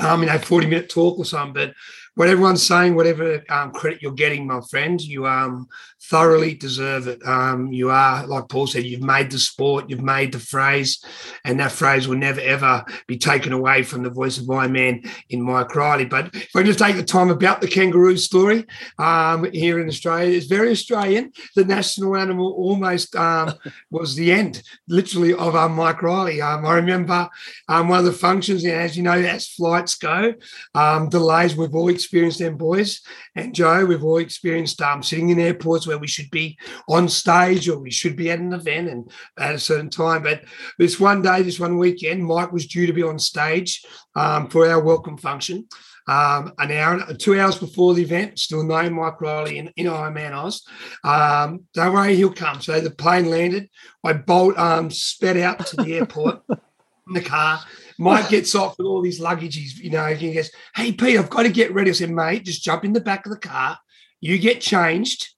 [0.00, 1.74] um, you know, 40 minute talk or something, but
[2.14, 5.68] what everyone's saying, whatever um, credit you're getting, my friend, you um,
[6.02, 7.26] thoroughly deserve it.
[7.26, 11.02] Um, you are, like Paul said, you've made the sport, you've made the phrase,
[11.44, 15.02] and that phrase will never ever be taken away from the voice of my man
[15.28, 16.04] in Mike Reilly.
[16.04, 18.66] But if I just take the time about the kangaroo story
[18.98, 21.32] um, here in Australia, it's very Australian.
[21.56, 23.54] The national animal almost um,
[23.90, 26.40] was the end, literally, of um, Mike Reilly.
[26.40, 27.28] Um, I remember
[27.68, 30.34] um, one of the functions, and as you know, as flights go,
[30.74, 33.00] um, delays we've all experienced them, boys.
[33.34, 36.56] And Joe, we've all experienced sitting in airports where we should be
[36.88, 40.22] on stage or we should be at an event and at a certain time.
[40.22, 40.42] But
[40.78, 44.68] this one day, this one weekend, Mike was due to be on stage um, for
[44.68, 45.66] our welcome function.
[46.08, 50.32] Um, an hour, two hours before the event, still no Mike Reilly in, in Ironman
[50.32, 50.66] Oz.
[51.04, 52.62] Um, don't worry, he'll come.
[52.62, 53.68] So the plane landed.
[54.02, 57.60] I bolt, um, sped out to the airport in the car.
[57.98, 59.56] Mike gets off with all these luggage.
[59.56, 61.90] He's, you know, he goes, Hey, Pete, I've got to get ready.
[61.90, 63.78] I said, Mate, just jump in the back of the car.
[64.20, 65.28] You get changed.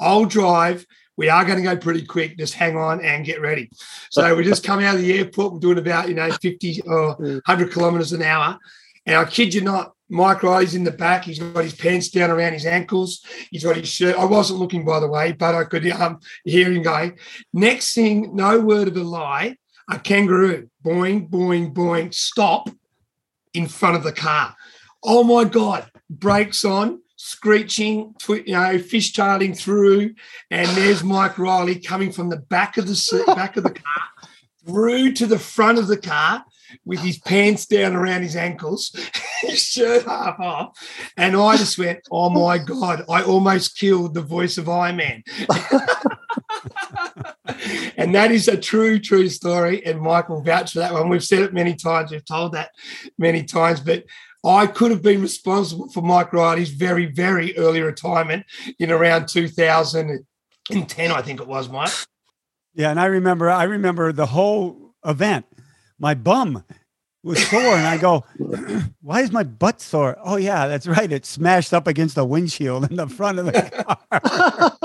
[0.00, 0.86] I'll drive.
[1.16, 2.36] We are going to go pretty quick.
[2.36, 3.70] Just hang on and get ready.
[4.10, 5.54] So we just come out of the airport.
[5.54, 8.58] We're doing about, you know, 50 or 100 kilometers an hour.
[9.06, 11.24] And I kid you not, Mike Reilly's in the back.
[11.24, 13.24] He's got his pants down around his ankles.
[13.50, 14.16] He's got his shirt.
[14.16, 17.18] I wasn't looking, by the way, but I could um, hear him going.
[17.52, 19.56] Next thing, no word of a lie,
[19.90, 22.68] a kangaroo, boing, boing, boing, stop
[23.54, 24.54] in front of the car.
[25.02, 30.14] Oh my God, brakes on, screeching, you know, fish fishtailing through,
[30.50, 34.28] and there's Mike Reilly coming from the back of the seat, back of the car
[34.66, 36.44] through to the front of the car
[36.84, 38.90] with his pants down around his ankles,
[39.40, 40.76] his shirt half off,
[41.16, 45.22] and I just went, "Oh my god!" I almost killed the voice of Iron Man.
[47.96, 49.84] and that is a true, true story.
[49.86, 51.08] And Michael vouch for that one.
[51.08, 52.10] We've said it many times.
[52.10, 52.70] We've told that
[53.18, 54.04] many times, but
[54.44, 58.44] I could have been responsible for Mike Reilly's very, very early retirement
[58.78, 61.92] in around 2010, I think it was, Mike.
[62.74, 65.46] Yeah, and I remember, I remember the whole event.
[65.98, 66.62] My bum
[67.22, 68.24] was sore, and I go,
[69.00, 71.10] "Why is my butt sore?" Oh yeah, that's right.
[71.10, 73.52] It smashed up against the windshield in the front of the
[74.12, 74.76] car.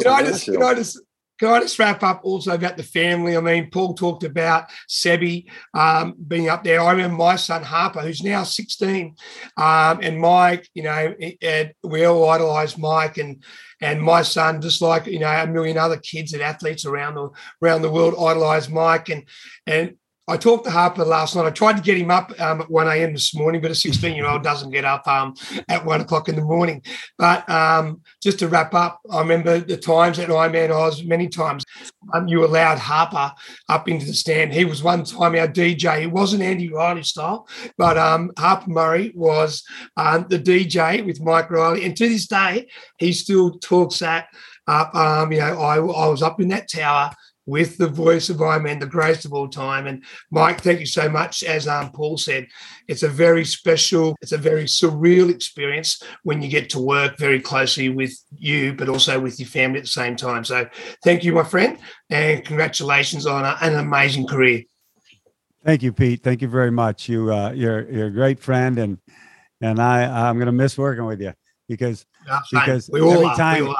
[0.00, 1.00] can, I just, can I just
[1.38, 3.36] can I just wrap up also about the family?
[3.36, 6.80] I mean, Paul talked about Sebi um, being up there.
[6.80, 9.14] I remember my son Harper, who's now 16,
[9.56, 10.68] um, and Mike.
[10.74, 13.44] You know, it, we all idolise Mike, and
[13.80, 17.28] and my son, just like you know a million other kids and athletes around the
[17.62, 19.24] around the world, idolise Mike, and
[19.66, 19.96] and
[20.28, 21.46] I talked to Harper last night.
[21.46, 23.12] I tried to get him up um, at 1 a.m.
[23.12, 25.34] this morning, but a 16 year old doesn't get up um,
[25.68, 26.82] at 1 o'clock in the morning.
[27.16, 31.64] But um, just to wrap up, I remember the times at Ironman Oz, many times
[32.12, 33.32] um, you allowed Harper
[33.68, 34.52] up into the stand.
[34.52, 36.00] He was one time our DJ.
[36.00, 37.46] He wasn't Andy Riley style,
[37.78, 39.62] but um, Harper Murray was
[39.96, 41.84] um, the DJ with Mike Reilly.
[41.84, 42.66] And to this day,
[42.98, 44.26] he still talks that
[44.66, 44.90] up.
[45.30, 47.12] you know, I, I was up in that tower
[47.46, 49.86] with the voice of Ironman, the greatest of all time.
[49.86, 51.44] And Mike, thank you so much.
[51.44, 52.48] As um, Paul said,
[52.88, 57.40] it's a very special, it's a very surreal experience when you get to work very
[57.40, 60.44] closely with you, but also with your family at the same time.
[60.44, 60.68] So
[61.04, 61.78] thank you, my friend,
[62.10, 64.64] and congratulations on a, an amazing career.
[65.64, 66.22] Thank you, Pete.
[66.22, 67.08] Thank you very much.
[67.08, 68.98] You, uh, you're you're a great friend, and
[69.60, 71.32] and I I'm going to miss working with you
[71.68, 72.06] because
[72.52, 73.74] because every time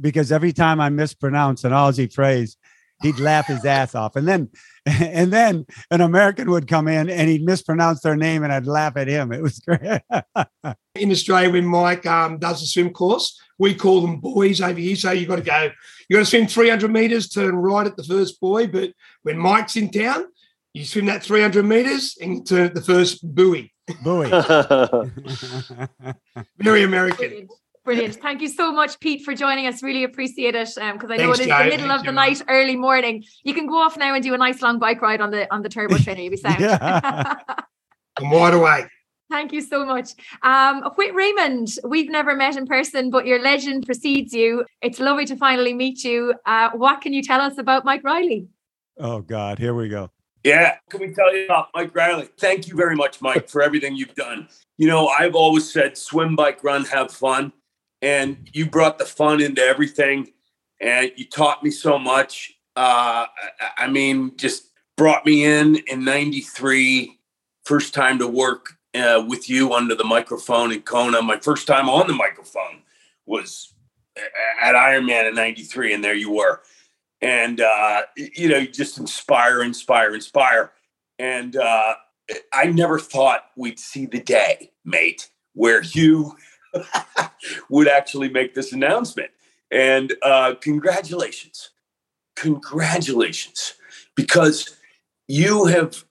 [0.00, 2.56] because every time I mispronounce an Aussie phrase,
[3.02, 4.16] he'd laugh his ass off.
[4.16, 4.50] And then
[4.86, 8.96] and then an American would come in and he'd mispronounce their name and I'd laugh
[8.96, 9.32] at him.
[9.32, 10.02] It was great.
[10.94, 14.96] in Australia, when Mike um, does the swim course, we call them buoys over here.
[14.96, 15.70] So you've got to go,
[16.08, 18.66] you got to swim 300 meters, turn right at the first buoy.
[18.66, 20.26] But when Mike's in town,
[20.72, 23.72] you swim that 300 meters and you turn at the first buoy.
[24.02, 24.28] Buoy.
[26.58, 27.48] Very American.
[27.86, 28.16] Brilliant.
[28.16, 29.80] Thank you so much, Pete, for joining us.
[29.80, 30.76] Really appreciate it.
[30.76, 33.22] Um, because I know it is the middle Thanks, of the night, early morning.
[33.44, 35.62] You can go off now and do a nice long bike ride on the on
[35.62, 36.20] the turbo trainer.
[36.20, 36.64] You'll be sound.
[38.16, 38.88] I'm wide awake.
[39.30, 40.10] Thank you so much.
[40.42, 44.64] Um, Whit Raymond, we've never met in person, but your legend precedes you.
[44.82, 46.34] It's lovely to finally meet you.
[46.44, 48.48] Uh, what can you tell us about Mike Reilly?
[48.98, 50.10] Oh God, here we go.
[50.42, 52.28] Yeah, can we tell you about Mike Reilly?
[52.36, 54.48] Thank you very much, Mike, for everything you've done.
[54.76, 57.52] You know, I've always said swim, bike, run, have fun
[58.06, 60.32] and you brought the fun into everything
[60.80, 62.52] and you taught me so much.
[62.76, 63.24] Uh,
[63.78, 67.18] i mean just brought me in in 93
[67.64, 71.22] first time to work uh, with you under the microphone in kona.
[71.22, 72.82] My first time on the microphone
[73.24, 73.72] was
[74.62, 76.60] at ironman in 93 and there you were.
[77.22, 80.72] And uh, you know just inspire inspire inspire.
[81.18, 81.94] And uh,
[82.52, 86.36] i never thought we'd see the day mate where you
[87.70, 89.30] would actually make this announcement.
[89.70, 91.70] And uh, congratulations,
[92.36, 93.74] congratulations,
[94.14, 94.76] because
[95.28, 96.04] you have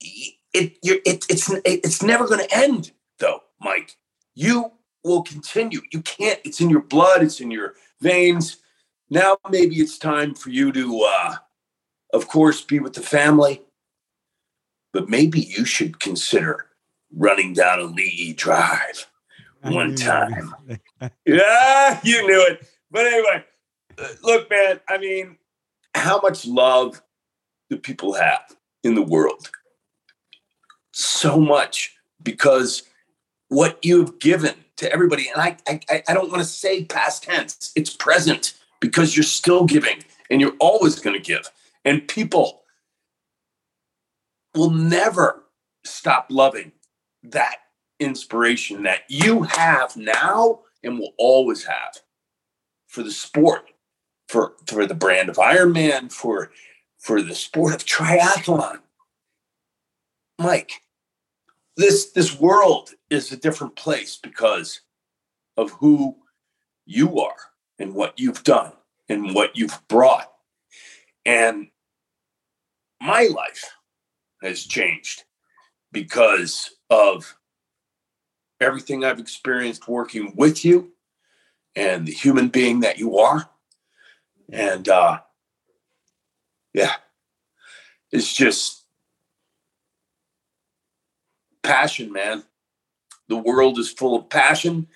[0.00, 0.78] it.
[0.82, 3.96] it it's it's never going to end, though, Mike.
[4.34, 4.72] You
[5.02, 5.80] will continue.
[5.92, 6.38] You can't.
[6.44, 7.22] It's in your blood.
[7.22, 8.58] It's in your veins.
[9.10, 11.34] Now maybe it's time for you to, uh,
[12.12, 13.62] of course, be with the family.
[14.92, 16.66] But maybe you should consider
[17.14, 19.06] running down Ali'i Drive
[19.70, 20.54] one time.
[21.26, 22.66] yeah, you knew it.
[22.90, 23.44] But anyway,
[23.98, 25.36] uh, look, man, I mean,
[25.94, 27.02] how much love
[27.70, 29.50] do people have in the world?
[30.92, 32.82] So much because
[33.48, 35.56] what you've given to everybody, and I,
[35.88, 40.40] I, I don't want to say past tense, it's present because you're still giving and
[40.40, 41.50] you're always going to give.
[41.84, 42.62] And people
[44.54, 45.44] will never
[45.84, 46.72] stop loving
[47.22, 47.56] that
[48.00, 51.98] inspiration that you have now and will always have
[52.86, 53.70] for the sport,
[54.28, 56.50] for for the brand of Ironman, for
[56.98, 58.80] for the sport of triathlon.
[60.38, 60.82] Mike,
[61.76, 64.80] this this world is a different place because
[65.56, 66.16] of who
[66.86, 67.36] you are
[67.78, 68.72] and what you've done
[69.08, 70.32] and what you've brought.
[71.24, 71.68] And
[73.00, 73.64] my life
[74.42, 75.24] has changed
[75.92, 77.37] because of
[78.60, 80.92] everything I've experienced working with you
[81.76, 83.48] and the human being that you are.
[84.50, 85.20] And uh,
[86.72, 86.94] yeah,
[88.10, 88.84] it's just
[91.62, 92.44] passion, man.
[93.28, 94.88] The world is full of passion.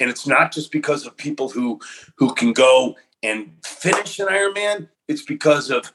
[0.00, 1.80] And it's not just because of people who
[2.16, 4.88] who can go and finish an Ironman.
[5.08, 5.92] It's because of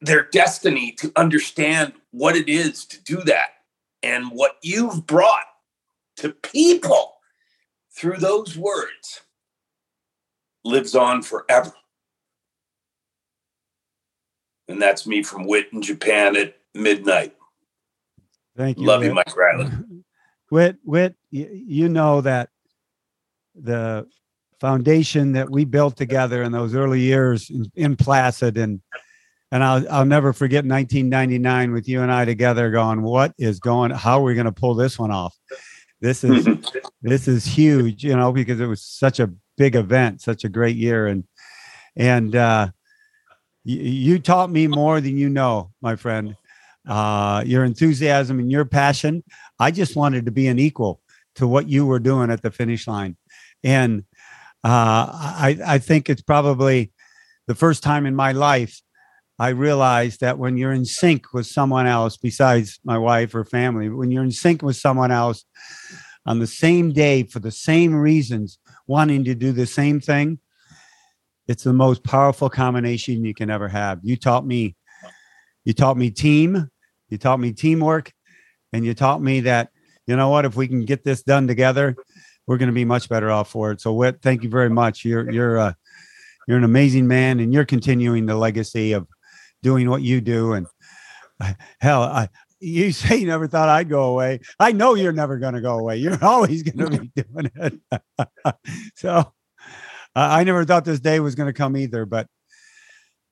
[0.00, 3.50] their destiny to understand what it is to do that
[4.04, 5.46] and what you've brought
[6.16, 7.14] to people
[7.96, 9.22] through those words
[10.62, 11.72] lives on forever.
[14.68, 17.34] And that's me from Whit in Japan at midnight.
[18.56, 18.86] Thank you.
[18.86, 19.08] Love Whit.
[19.08, 19.70] you, Mike Reilly.
[20.50, 22.50] Whit, Whit, you, know that
[23.54, 24.06] the
[24.60, 28.80] foundation that we built together in those early years in, in Placid and
[29.54, 33.92] and I'll I'll never forget 1999 with you and I together going, what is going?
[33.92, 35.32] How are we going to pull this one off?
[36.00, 36.48] This is
[37.02, 40.74] this is huge, you know, because it was such a big event, such a great
[40.74, 41.22] year, and
[41.94, 42.68] and uh,
[43.62, 46.36] you, you taught me more than you know, my friend.
[46.86, 49.22] Uh, your enthusiasm and your passion.
[49.58, 51.00] I just wanted to be an equal
[51.36, 53.16] to what you were doing at the finish line,
[53.62, 54.02] and
[54.64, 56.90] uh, I I think it's probably
[57.46, 58.82] the first time in my life
[59.38, 63.88] I realized that when you're in sync with someone else besides my wife or family,
[63.88, 65.44] when you're in sync with someone else
[66.24, 70.38] on the same day for the same reasons, wanting to do the same thing,
[71.48, 73.98] it's the most powerful combination you can ever have.
[74.02, 74.76] You taught me,
[75.64, 76.70] you taught me team,
[77.08, 78.12] you taught me teamwork,
[78.72, 79.70] and you taught me that,
[80.06, 81.96] you know what, if we can get this done together,
[82.46, 83.80] we're going to be much better off for it.
[83.80, 85.04] So, Whit, thank you very much.
[85.04, 85.72] You're you're uh,
[86.46, 89.06] you're an amazing man, and you're continuing the legacy of
[89.64, 90.52] doing what you do.
[90.52, 90.66] And
[91.80, 92.28] hell, I,
[92.60, 94.40] you say you never thought I'd go away.
[94.60, 95.96] I know you're never going to go away.
[95.96, 97.80] You're always going to be doing it.
[98.94, 99.24] so uh,
[100.14, 102.28] I never thought this day was going to come either, but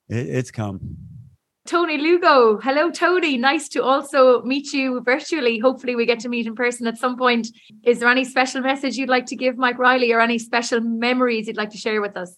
[0.08, 0.96] it, it's come.
[1.64, 2.58] Tony Lugo.
[2.60, 3.36] Hello, Tony.
[3.36, 5.60] Nice to also meet you virtually.
[5.60, 7.48] Hopefully, we get to meet in person at some point.
[7.84, 11.46] Is there any special message you'd like to give Mike Reilly or any special memories
[11.46, 12.36] you'd like to share with us?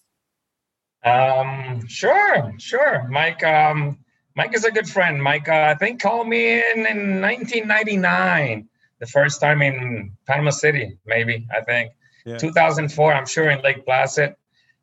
[1.04, 3.06] Um, sure, sure.
[3.08, 3.98] Mike, um,
[4.34, 5.22] Mike is a good friend.
[5.22, 10.96] Mike, uh, I think called me in in 1999, the first time in Panama City,
[11.06, 11.92] maybe, I think.
[12.24, 12.38] Yeah.
[12.38, 14.34] 2004, I'm sure in Lake Placid.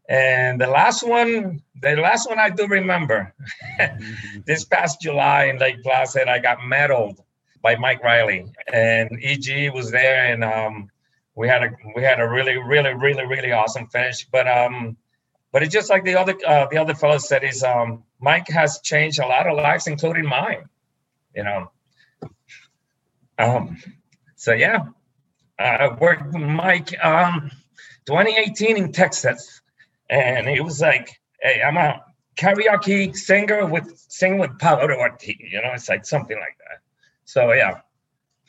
[0.07, 3.33] And the last one, the last one I do remember,
[4.45, 7.19] this past July in Lake Placid, I got medaled
[7.61, 10.89] by Mike Reilly, and EG was there, and um,
[11.35, 14.27] we had a we had a really, really, really, really awesome finish.
[14.31, 14.97] But um,
[15.51, 18.79] but it's just like the other uh, the other fellow said is um, Mike has
[18.81, 20.69] changed a lot of lives, including mine.
[21.35, 21.71] You know.
[23.37, 23.77] Um,
[24.35, 24.85] so yeah,
[25.59, 27.51] I worked with Mike um,
[28.05, 29.61] 2018 in Texas,
[30.09, 32.03] and it was like, hey, I'm a
[32.37, 34.51] karaoke singer with sing with.
[34.63, 35.35] Ortiz.
[35.39, 36.79] You know, it's like something like that.
[37.25, 37.81] So yeah,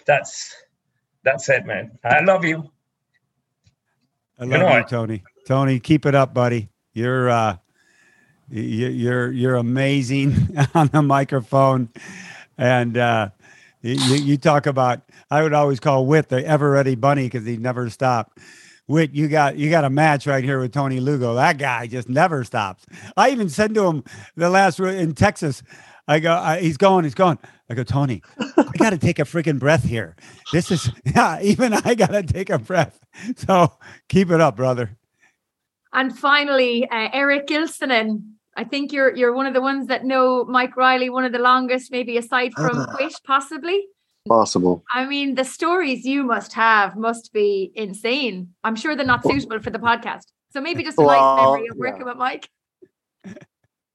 [0.06, 0.54] that's
[1.24, 1.98] that's it, man.
[2.04, 2.70] I love you.
[4.38, 5.22] I love you, know you Tony.
[5.46, 6.71] Tony, keep it up, buddy.
[6.94, 7.56] You're uh,
[8.50, 11.88] you're you're amazing on the microphone,
[12.58, 13.30] and uh,
[13.80, 15.02] you, you talk about.
[15.30, 18.38] I would always call Whit the ever ready bunny because he never stopped.
[18.86, 21.34] Whit, you got you got a match right here with Tony Lugo.
[21.34, 22.84] That guy just never stops.
[23.16, 24.04] I even said to him
[24.36, 25.62] the last in Texas.
[26.08, 27.38] I go, I, he's going, he's going.
[27.70, 30.16] I go, Tony, I got to take a freaking breath here.
[30.52, 32.98] This is, yeah, even I got to take a breath.
[33.36, 33.72] So
[34.08, 34.98] keep it up, brother.
[35.92, 38.22] And finally, uh, Eric Gilsonen.
[38.54, 41.38] I think you're you're one of the ones that know Mike Reilly, one of the
[41.38, 43.86] longest, maybe aside from Quish, possibly.
[44.28, 44.84] Possible.
[44.92, 48.50] I mean, the stories you must have must be insane.
[48.62, 50.26] I'm sure they're not suitable for the podcast.
[50.52, 52.06] So maybe just a well, memory of working yeah.
[52.06, 52.48] with Mike.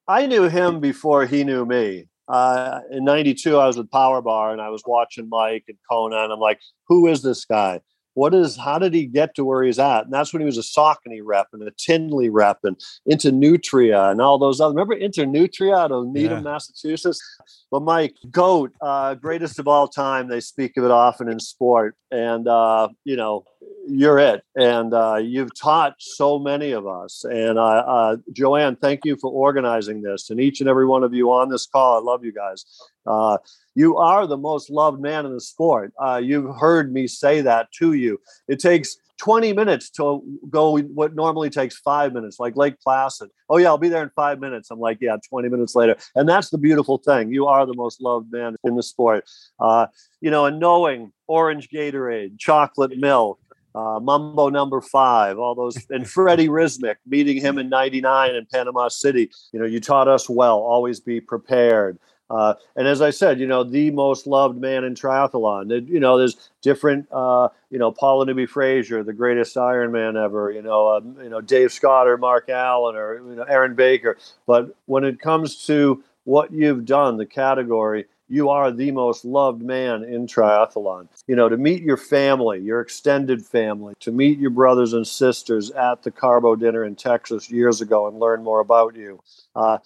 [0.08, 2.08] I knew him before he knew me.
[2.28, 6.24] Uh, in '92, I was with Power Bar and I was watching Mike and Kona.
[6.24, 7.80] And I'm like, who is this guy?
[8.18, 10.06] What is how did he get to where he's at?
[10.06, 14.20] And that's when he was a Saucony rep and a Tinley rep and Nutria and
[14.20, 14.74] all those other.
[14.74, 14.96] Remember
[15.28, 16.52] Nutria out of Needham, yeah.
[16.52, 17.22] Massachusetts?
[17.70, 20.30] But Mike, GOAT, uh, greatest of all time.
[20.30, 23.44] They speak of it often in sport, and uh, you know
[23.88, 24.42] you're it.
[24.56, 27.24] And uh, you've taught so many of us.
[27.24, 31.14] And uh, uh, Joanne, thank you for organizing this, and each and every one of
[31.14, 31.98] you on this call.
[31.98, 32.66] I love you guys.
[33.08, 33.38] Uh,
[33.76, 35.94] you are the most loved man in the sport.
[36.00, 38.20] Uh, you've heard me say that to you.
[38.48, 43.30] It takes 20 minutes to go what normally takes five minutes, like Lake Placid.
[43.50, 44.70] Oh, yeah, I'll be there in five minutes.
[44.70, 45.96] I'm like, yeah, 20 minutes later.
[46.16, 47.32] And that's the beautiful thing.
[47.32, 49.26] You are the most loved man in the sport.
[49.60, 49.88] Uh,
[50.22, 53.40] you know, and knowing orange Gatorade, chocolate milk,
[53.74, 58.88] uh, Mambo number five, all those, and Freddie Rismic, meeting him in 99 in Panama
[58.88, 59.30] City.
[59.52, 62.00] You know, you taught us well, always be prepared.
[62.30, 65.88] Uh, and as I said, you know, the most loved man in triathlon.
[65.88, 70.52] You know, there's different, uh, you know, Paula Newby-Fraser, the greatest Ironman ever.
[70.52, 74.18] You know, um, you know, Dave Scott or Mark Allen or you know, Erin Baker.
[74.46, 79.62] But when it comes to what you've done, the category, you are the most loved
[79.62, 81.08] man in triathlon.
[81.28, 85.72] You know, to meet your family, your extended family, to meet your brothers and sisters
[85.72, 89.22] at the Carbo dinner in Texas years ago and learn more about you.
[89.56, 89.78] Uh,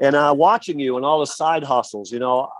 [0.00, 2.50] and uh, watching you and all the side hustles, you know,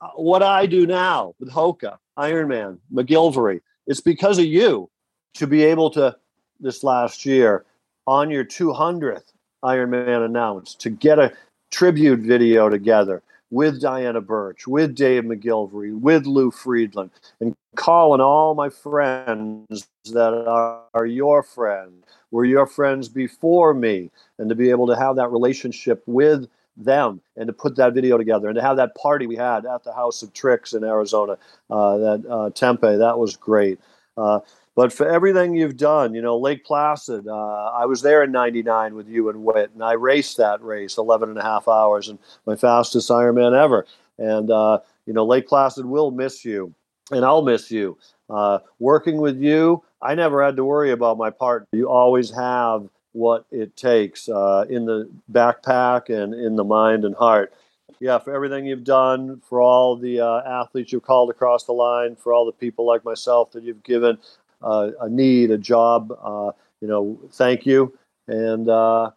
[0.00, 4.90] uh, what I do now with Hoka, Ironman, McGillivray, it's because of you
[5.34, 6.16] to be able to
[6.60, 7.64] this last year
[8.06, 9.32] on your 200th
[9.64, 11.32] Ironman announced to get a
[11.70, 18.54] tribute video together with Diana Birch, with Dave McGillivray, with Lou Friedland, and calling all
[18.54, 24.70] my friends that are, are your friends, were your friends before me, and to be
[24.70, 28.62] able to have that relationship with them and to put that video together and to
[28.62, 31.38] have that party we had at the House of Tricks in Arizona,
[31.70, 33.80] uh, that uh, Tempe, that was great.
[34.16, 34.40] Uh,
[34.76, 38.94] but for everything you've done, you know, Lake Placid, uh, I was there in 99
[38.94, 42.18] with you and Whit, and I raced that race 11 and a half hours and
[42.44, 43.86] my fastest Ironman ever.
[44.18, 46.74] And, uh, you know, Lake Placid will miss you
[47.10, 47.98] and I'll miss you.
[48.30, 51.66] Uh, working with you, I never had to worry about my part.
[51.72, 57.14] You always have what it takes uh, in the backpack and in the mind and
[57.14, 57.54] heart.
[58.00, 62.16] Yeah, for everything you've done, for all the uh, athletes you've called across the line,
[62.16, 64.18] for all the people like myself that you've given
[64.62, 66.50] uh, a need, a job, uh,
[66.80, 67.96] you know, thank you.
[68.26, 69.12] And uh,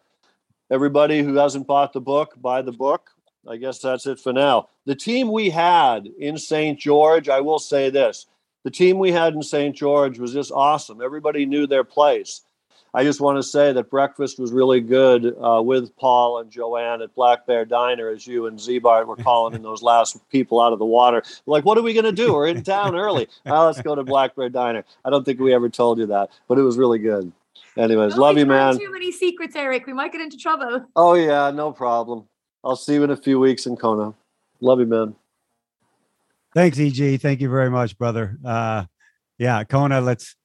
[0.69, 3.09] everybody who hasn't bought the book, buy the book.
[3.47, 4.69] I guess that's it for now.
[4.85, 6.77] The team we had in St.
[6.79, 8.27] George, I will say this
[8.63, 9.75] the team we had in St.
[9.75, 11.01] George was just awesome.
[11.01, 12.41] Everybody knew their place.
[12.93, 17.01] I just want to say that breakfast was really good uh, with Paul and Joanne
[17.01, 20.73] at Black Bear Diner, as you and Zbart were calling in those last people out
[20.73, 21.21] of the water.
[21.45, 22.33] Like, what are we going to do?
[22.33, 23.27] We're in town early.
[23.45, 24.83] Oh, let's go to Black Bear Diner.
[25.03, 27.31] I don't think we ever told you that, but it was really good.
[27.77, 28.77] Anyways, Don't love you, man.
[28.77, 29.85] Too many secrets, Eric.
[29.85, 30.85] We might get into trouble.
[30.95, 32.27] Oh yeah, no problem.
[32.63, 34.13] I'll see you in a few weeks in Kona.
[34.61, 35.15] Love you, man.
[36.55, 37.21] Thanks, EG.
[37.21, 38.37] Thank you very much, brother.
[38.43, 38.85] Uh,
[39.37, 40.01] yeah, Kona.
[40.01, 40.35] Let's.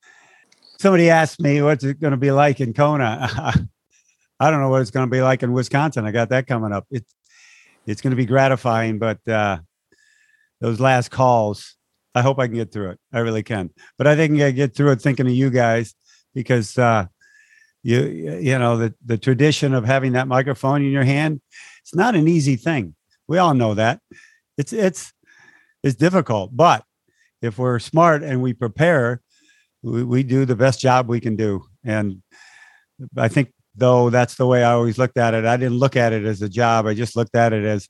[0.83, 3.29] Somebody asked me what's it going to be like in Kona.
[4.41, 6.05] I don't know what it's going to be like in Wisconsin.
[6.07, 6.87] I got that coming up.
[6.91, 7.15] It's
[7.87, 9.59] it's going to be gratifying, but uh,
[10.61, 11.77] those last calls,
[12.17, 13.01] I hope I can get through it.
[13.13, 13.71] I really can.
[13.97, 15.95] But I think I get through it thinking of you guys
[16.35, 17.07] because uh,
[17.85, 18.01] you
[18.41, 21.41] you know the the tradition of having that microphone in your hand.
[21.83, 22.97] It's not an easy thing.
[23.29, 24.01] We all know that.
[24.59, 25.13] It's it's
[25.85, 26.85] it's difficult, but
[27.41, 29.23] if we're smart and we prepare,
[29.83, 31.65] we, we do the best job we can do.
[31.85, 32.23] And
[33.17, 35.45] I think though that's the way I always looked at it.
[35.45, 36.87] I didn't look at it as a job.
[36.87, 37.89] I just looked at it as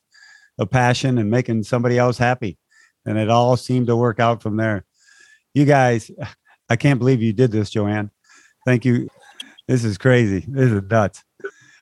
[0.59, 2.59] a passion and making somebody else happy.
[3.05, 4.85] And it all seemed to work out from there.
[5.55, 6.11] You guys,
[6.69, 8.11] I can't believe you did this, Joanne.
[8.65, 9.09] Thank you.
[9.67, 10.45] This is crazy.
[10.47, 11.23] This is nuts.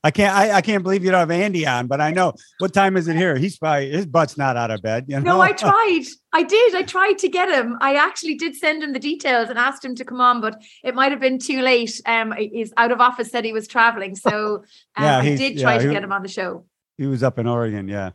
[0.03, 2.73] I can't I, I can't believe you don't have Andy on, but I know what
[2.73, 3.37] time is it here?
[3.37, 5.05] He's probably his butt's not out of bed.
[5.09, 5.37] You know?
[5.37, 6.05] No, I tried.
[6.33, 6.75] I did.
[6.75, 7.77] I tried to get him.
[7.81, 10.95] I actually did send him the details and asked him to come on, but it
[10.95, 12.01] might have been too late.
[12.07, 14.57] Um, his out of office said he was traveling, so
[14.97, 16.65] um, Yeah, I did try yeah, to he- get him on the show.
[16.97, 18.11] He was up in Oregon, yeah.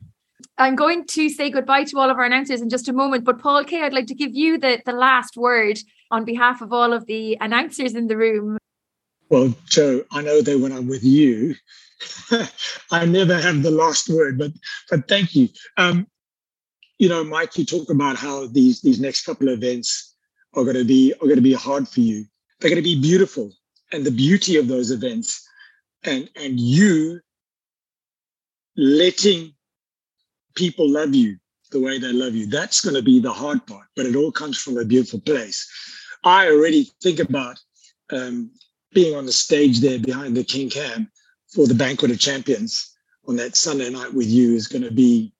[0.58, 3.40] I'm going to say goodbye to all of our announcers in just a moment, but
[3.40, 5.80] Paul Kaye, I'd like to give you the the last word
[6.12, 8.58] on behalf of all of the announcers in the room.
[9.30, 11.55] Well, Joe, I know that when I'm with you,
[12.91, 14.51] I never have the last word, but
[14.89, 15.49] but thank you.
[15.78, 16.07] Um,
[16.99, 20.15] you know, Mike, you talk about how these these next couple of events
[20.53, 22.26] are going to be are going to be hard for you.
[22.59, 23.51] They're going to be beautiful,
[23.91, 25.47] and the beauty of those events,
[26.03, 27.19] and and you
[28.78, 29.53] letting
[30.55, 31.38] people love you
[31.71, 32.45] the way they love you.
[32.45, 35.67] That's going to be the hard part, but it all comes from a beautiful place.
[36.23, 37.59] I already think about
[38.11, 38.51] um,
[38.96, 41.12] being on the stage there behind the King Kam
[41.54, 42.96] for the Banquet of Champions
[43.28, 45.34] on that Sunday night with you is going to be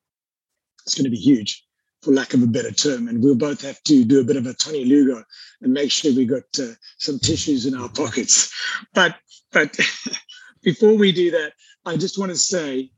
[0.86, 1.66] it's going to be huge,
[2.04, 3.08] for lack of a better term.
[3.08, 5.24] And we'll both have to do a bit of a Tony Lugo
[5.62, 8.54] and make sure we got uh, some tissues in our pockets.
[8.94, 9.16] But
[9.54, 9.78] but
[10.64, 11.54] before we do that,
[11.86, 12.92] I just want to say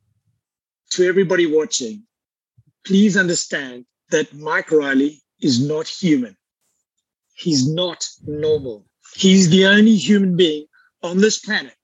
[0.91, 2.03] to everybody watching,
[2.85, 6.37] please understand that Mike Reilly is not human.
[7.35, 8.85] He's not normal.
[9.15, 10.65] He's the only human being
[11.03, 11.75] on this planet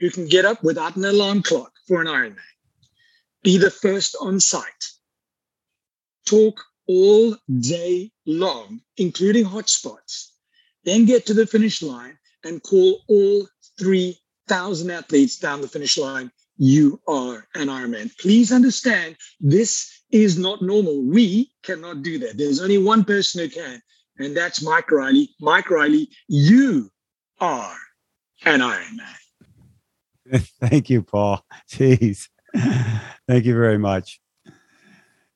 [0.00, 2.36] who can get up without an alarm clock for an Ironman,
[3.42, 4.92] be the first on site,
[6.26, 10.28] talk all day long, including hotspots,
[10.84, 13.46] then get to the finish line and call all
[13.78, 16.30] 3,000 athletes down the finish line.
[16.56, 18.16] You are an Ironman.
[18.18, 21.02] Please understand this is not normal.
[21.02, 22.36] We cannot do that.
[22.36, 23.82] There's only one person who can,
[24.18, 25.30] and that's Mike Reilly.
[25.40, 26.90] Mike Reilly, you
[27.40, 27.76] are
[28.44, 30.40] an Iron Man.
[30.60, 31.44] Thank you, Paul.
[31.70, 32.28] Jeez.
[32.54, 34.20] Thank you very much.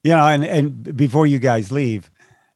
[0.04, 2.10] You know, and, and before you guys leave,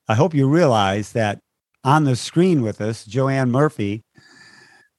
[0.09, 1.41] I hope you realize that
[1.85, 4.05] on the screen with us, Joanne Murphy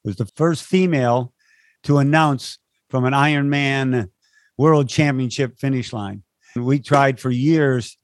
[0.04, 1.34] was the first female
[1.82, 2.58] to announce
[2.88, 4.08] from an Ironman
[4.56, 6.22] World Championship finish line.
[6.56, 7.98] We tried for years,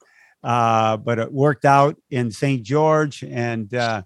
[0.45, 2.63] uh, but it worked out in St.
[2.63, 3.25] George.
[3.25, 4.03] And uh,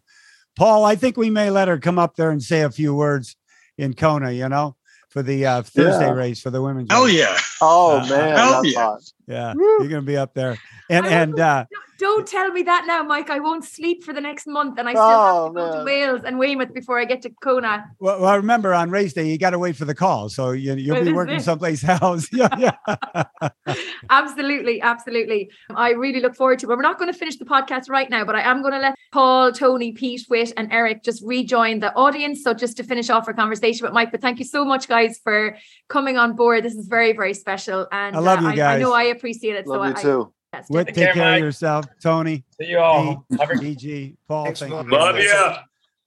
[0.57, 3.36] Paul, I think we may let her come up there and say a few words
[3.76, 4.76] in Kona, you know,
[5.11, 6.12] for the uh, Thursday Yeah.
[6.12, 6.89] race for the women's.
[6.91, 7.14] Oh race.
[7.16, 7.36] yeah.
[7.61, 8.80] Oh Uh, man, hell that's yeah.
[8.80, 9.01] hot.
[9.29, 9.62] Yeah, Woo.
[9.81, 10.59] you're going to be up there.
[10.91, 11.64] And, I and, uh,
[11.99, 13.29] Don't tell me that now, Mike.
[13.29, 15.85] I won't sleep for the next month, and I still have Oh to go to.
[15.85, 17.87] Wales and Weymouth before I get to Kona.
[17.99, 20.29] well, well, remember on race day, you got to wait for the call.
[20.29, 21.43] So you, you'll Well, be working it.
[21.43, 22.29] someplace else.
[22.33, 22.49] yeah.
[22.57, 23.74] yeah.
[24.11, 25.51] Absolutely, absolutely.
[25.74, 26.76] I really look forward to it.
[26.76, 28.95] We're not going to finish the podcast right now, but I am going to let
[29.12, 32.45] Paul, Tony, Pete, Whit, and Eric just rejoin the audience.
[32.45, 35.18] So just to finish off our conversation with Mike, but thank you so much, guys,
[35.22, 35.57] for
[35.89, 36.64] coming on board.
[36.64, 38.53] This is very, very special, and uh, I love you guys.
[38.53, 38.81] I, guys.
[38.83, 39.66] know I appreciate it.
[39.66, 40.33] Love so you I, too.
[40.55, 41.87] yes, Whit, Take take care, care of yourself.
[42.03, 43.25] Tony, See you all.
[43.39, 44.83] Have a PG, Paul, Thanks, thank you.
[44.91, 45.55] Love you.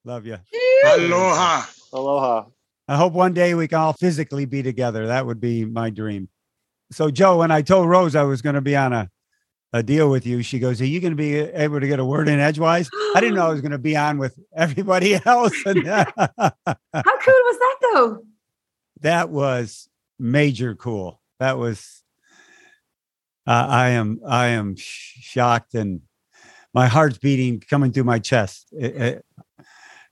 [0.04, 0.38] Love you.
[0.86, 1.64] Aloha.
[1.94, 2.46] Aloha.
[2.88, 5.08] I hope one day we can all physically be together.
[5.08, 6.28] That would be my dream.
[6.92, 9.10] So, Joe, when I told Rose I was going to be on a,
[9.72, 12.06] a deal with you, she goes, Are you going to be able to get a
[12.06, 12.90] word in edgewise?
[13.16, 15.54] I didn't know I was going to be on with everybody else.
[15.66, 18.24] And How cool was that, though?
[19.02, 19.88] that was
[20.20, 21.22] major cool.
[21.40, 22.01] That was,
[23.48, 26.02] uh, I am, I am shocked and
[26.74, 28.68] my heart's beating coming through my chest.
[28.72, 29.26] It- it-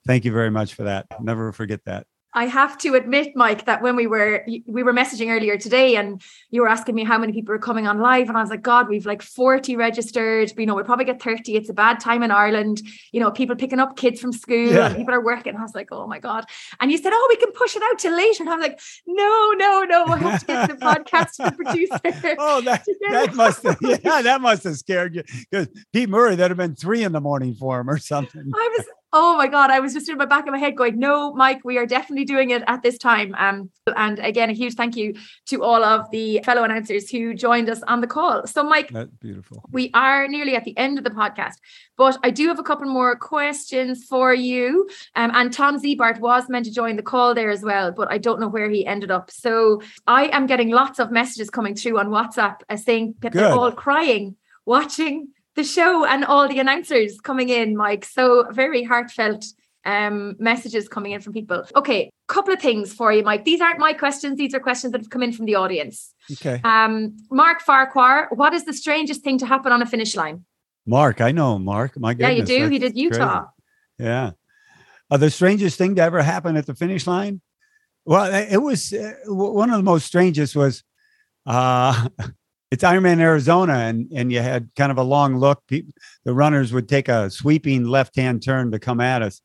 [0.05, 1.07] thank you very much for that.
[1.21, 2.05] Never forget that.
[2.33, 6.21] I have to admit, Mike, that when we were we were messaging earlier today, and
[6.51, 8.61] you were asking me how many people are coming on live, and I was like,
[8.61, 10.53] God, we've like forty registered.
[10.55, 11.55] You know, we'll probably get thirty.
[11.55, 12.81] It's a bad time in Ireland.
[13.11, 14.87] You know, people picking up kids from school, Yeah.
[14.87, 15.55] and people are working.
[15.55, 16.45] I was like, Oh my God!
[16.79, 19.51] And you said, Oh, we can push it out till later, and I'm like, No,
[19.57, 20.05] no, no.
[20.05, 22.35] I have to get the podcast to the producer.
[22.37, 26.51] Oh, that, that must have, yeah, that must have scared you because Pete Murray, that'd
[26.51, 28.51] have been three in the morning for him or something.
[28.53, 30.99] I was, oh my God, I was just in my back of my head going,
[30.99, 33.33] no, Mike, we are definitely doing it at this time.
[33.37, 35.15] Um, and again, a huge thank you
[35.47, 38.45] to all of the fellow announcers who joined us on the call.
[38.45, 39.63] So, Mike, That's beautiful.
[39.71, 41.55] we are nearly at the end of the podcast,
[41.97, 44.87] but I do have a couple more questions for you.
[45.15, 48.19] Um, and Tom Zebart was meant to join the call there as well, but I
[48.19, 49.31] don't know where he ended up.
[49.31, 53.51] So I am getting lots of messages coming through on WhatsApp uh, saying that they're
[53.51, 54.35] all crying
[54.65, 55.29] watching
[55.59, 58.05] the show and all the announcers coming in, Mike.
[58.05, 59.45] So very heartfelt
[59.85, 61.63] um messages coming in from people.
[61.75, 63.43] Okay, couple of things for you, Mike.
[63.45, 66.13] These aren't my questions, these are questions that have come in from the audience.
[66.33, 66.61] Okay.
[66.63, 70.45] Um, Mark Farquhar, what is the strangest thing to happen on a finish line?
[70.85, 71.99] Mark, I know Mark.
[71.99, 72.69] My goodness, yeah, you do.
[72.69, 73.45] He did Utah.
[73.97, 74.09] crazy.
[74.09, 74.31] Yeah.
[75.11, 77.41] Uh, the strangest thing to ever happen at the finish line?
[78.05, 80.83] Well, it was uh, one of the most strangest was
[81.45, 82.09] uh,
[82.71, 85.63] it's Ironman Arizona, and and you had kind of a long look.
[85.67, 85.85] The
[86.25, 89.41] runners would take a sweeping left hand turn to come at us.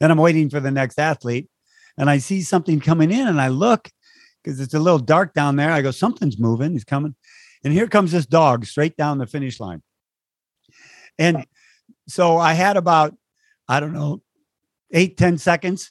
[0.00, 1.48] Then I'm waiting for the next athlete,
[1.96, 3.90] and I see something coming in, and I look
[4.42, 5.72] because it's a little dark down there.
[5.72, 6.72] I go, something's moving.
[6.72, 7.14] He's coming,
[7.64, 9.82] and here comes this dog straight down the finish line.
[11.18, 11.46] And
[12.06, 13.16] so I had about,
[13.68, 14.22] I don't know,
[14.92, 15.90] eight ten seconds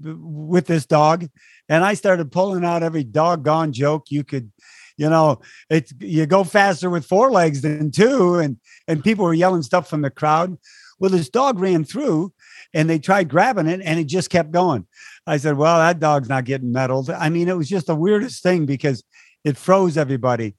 [0.00, 1.26] with this dog.
[1.68, 4.52] And I started pulling out every doggone joke you could,
[4.98, 5.40] you know,
[5.70, 8.34] it's you go faster with four legs than two.
[8.34, 10.58] And and people were yelling stuff from the crowd.
[10.98, 12.32] Well, this dog ran through
[12.74, 14.86] and they tried grabbing it and it just kept going.
[15.26, 17.08] I said, Well, that dog's not getting meddled.
[17.08, 19.04] I mean, it was just the weirdest thing because
[19.44, 20.56] it froze everybody.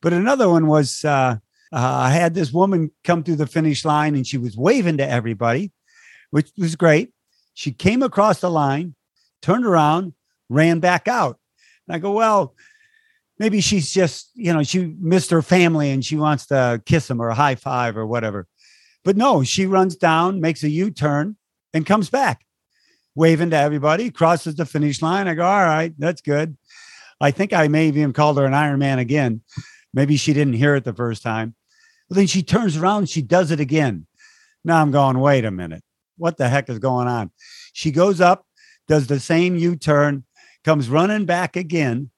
[0.00, 1.36] But another one was uh
[1.72, 5.08] uh, I had this woman come through the finish line and she was waving to
[5.08, 5.72] everybody,
[6.30, 7.10] which was great.
[7.54, 8.94] She came across the line,
[9.42, 10.12] turned around,
[10.48, 11.40] ran back out.
[11.88, 12.54] And I go, well,
[13.38, 17.20] maybe she's just, you know, she missed her family and she wants to kiss them
[17.20, 18.46] or a high five or whatever.
[19.04, 21.36] But no, she runs down, makes a U turn,
[21.72, 22.44] and comes back,
[23.14, 25.28] waving to everybody, crosses the finish line.
[25.28, 26.56] I go, all right, that's good.
[27.20, 29.42] I think I may have even called her an Iron Man again.
[29.92, 31.54] Maybe she didn't hear it the first time.
[32.08, 34.06] But then she turns around she does it again.
[34.64, 35.82] Now I'm going, wait a minute.
[36.16, 37.30] What the heck is going on?
[37.72, 38.46] She goes up,
[38.88, 40.24] does the same U-turn,
[40.64, 42.10] comes running back again.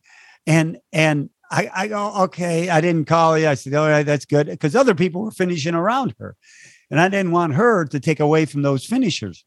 [0.47, 3.49] And and I, I go, okay, I didn't call you.
[3.49, 4.47] I said, all right, that's good.
[4.49, 6.37] Because other people were finishing around her.
[6.91, 9.45] And I didn't want her to take away from those finishers.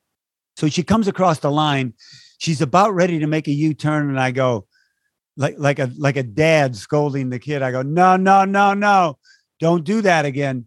[0.57, 1.93] So she comes across the line.
[2.37, 4.09] She's about ready to make a U-turn.
[4.09, 4.67] And I go,
[5.37, 7.61] like, like a like a dad scolding the kid.
[7.61, 9.17] I go, no, no, no, no.
[9.59, 10.65] don't do that again.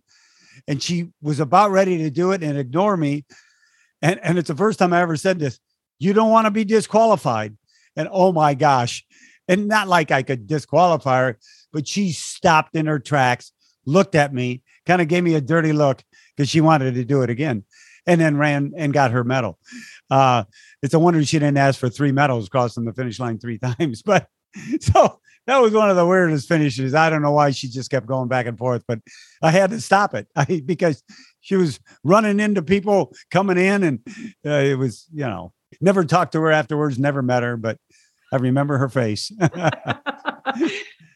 [0.68, 3.24] And she was about ready to do it and ignore me.
[4.00, 5.58] And, and it's the first time I ever said this.
[5.98, 7.56] You don't want to be disqualified.
[7.96, 9.04] And oh my gosh.
[9.48, 11.38] And not like I could disqualify her,
[11.72, 13.52] but she stopped in her tracks,
[13.86, 16.02] looked at me, kind of gave me a dirty look
[16.36, 17.64] because she wanted to do it again,
[18.06, 19.58] and then ran and got her medal.
[20.10, 20.44] Uh,
[20.82, 24.02] it's a wonder she didn't ask for three medals crossing the finish line three times.
[24.02, 24.28] But
[24.80, 26.94] so that was one of the weirdest finishes.
[26.94, 29.00] I don't know why she just kept going back and forth, but
[29.42, 31.02] I had to stop it I, because
[31.40, 33.98] she was running into people coming in, and
[34.46, 37.78] uh, it was you know never talked to her afterwards, never met her, but
[38.32, 39.30] I remember her face.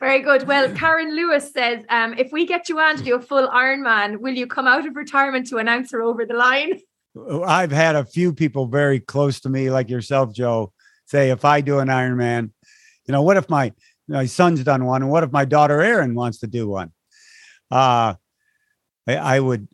[0.01, 0.47] Very good.
[0.47, 4.35] Well, Karen Lewis says, um, if we get Joanne to do a full Ironman, will
[4.35, 6.81] you come out of retirement to announce her over the line?
[7.47, 10.73] I've had a few people very close to me, like yourself, Joe,
[11.07, 12.51] say if I do an Ironman,
[13.07, 13.73] you know, what if my
[14.09, 16.93] my son's done one, and what if my daughter Erin wants to do one?
[17.71, 18.15] Uh
[19.07, 19.67] I, I would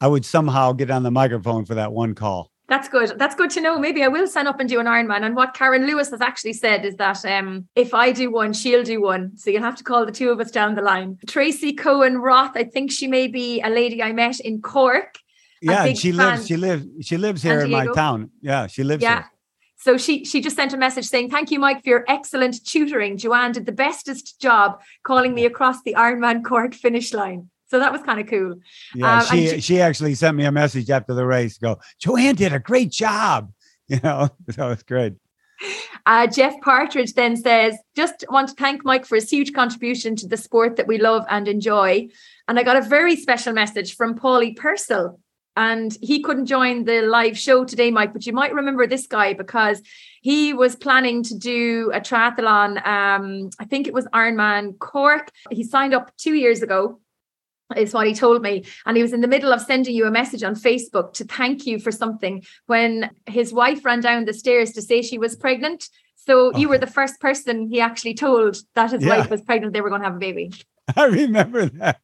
[0.00, 2.51] I would somehow get on the microphone for that one call.
[2.72, 3.18] That's good.
[3.18, 3.78] That's good to know.
[3.78, 5.26] Maybe I will sign up and do an Ironman.
[5.26, 8.82] And what Karen Lewis has actually said is that um, if I do one, she'll
[8.82, 9.36] do one.
[9.36, 11.18] So you'll have to call the two of us down the line.
[11.26, 15.18] Tracy Cohen Roth, I think she may be a lady I met in Cork.
[15.60, 16.16] Yeah, she fan.
[16.16, 16.46] lives.
[16.46, 16.86] She lives.
[17.02, 18.30] She lives here in my town.
[18.40, 19.16] Yeah, she lives yeah.
[19.16, 19.30] here.
[19.76, 23.18] So she she just sent a message saying, "Thank you, Mike, for your excellent tutoring.
[23.18, 27.90] Joanne did the bestest job calling me across the Ironman Cork finish line." So that
[27.90, 28.56] was kind of cool.
[28.94, 31.56] Yeah, um, she, she, she actually sent me a message after the race.
[31.56, 33.50] Go, Joanne did a great job.
[33.88, 35.14] You know, so it's great.
[36.06, 40.28] Uh, Jeff Partridge then says, just want to thank Mike for his huge contribution to
[40.28, 42.08] the sport that we love and enjoy.
[42.48, 45.20] And I got a very special message from Paulie Purcell.
[45.56, 49.34] And he couldn't join the live show today, Mike, but you might remember this guy
[49.34, 49.82] because
[50.22, 52.78] he was planning to do a triathlon.
[52.86, 55.30] Um, I think it was Ironman Cork.
[55.50, 57.00] He signed up two years ago
[57.76, 58.64] is what he told me.
[58.86, 61.66] And he was in the middle of sending you a message on Facebook to thank
[61.66, 65.88] you for something when his wife ran down the stairs to say she was pregnant.
[66.16, 69.18] So you were the first person he actually told that his yeah.
[69.18, 70.52] wife was pregnant, they were going to have a baby.
[70.96, 72.00] I remember that.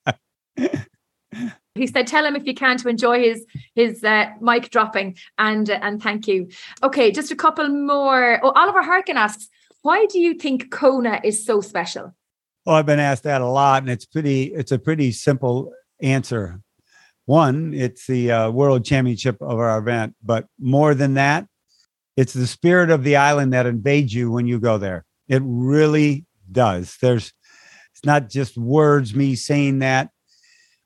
[1.75, 3.45] he said, "Tell him if you can to enjoy his
[3.75, 6.49] his uh, mic dropping and uh, and thank you."
[6.83, 8.41] Okay, just a couple more.
[8.43, 9.49] Oh, Oliver Harkin asks,
[9.83, 12.15] "Why do you think Kona is so special?"
[12.69, 14.53] Well, I've been asked that a lot, and it's pretty.
[14.53, 16.61] It's a pretty simple answer.
[17.25, 21.47] One, it's the uh, world championship of our event, but more than that,
[22.15, 25.07] it's the spirit of the island that invades you when you go there.
[25.29, 26.99] It really does.
[27.01, 27.33] There's,
[27.95, 29.15] it's not just words.
[29.15, 30.11] Me saying that,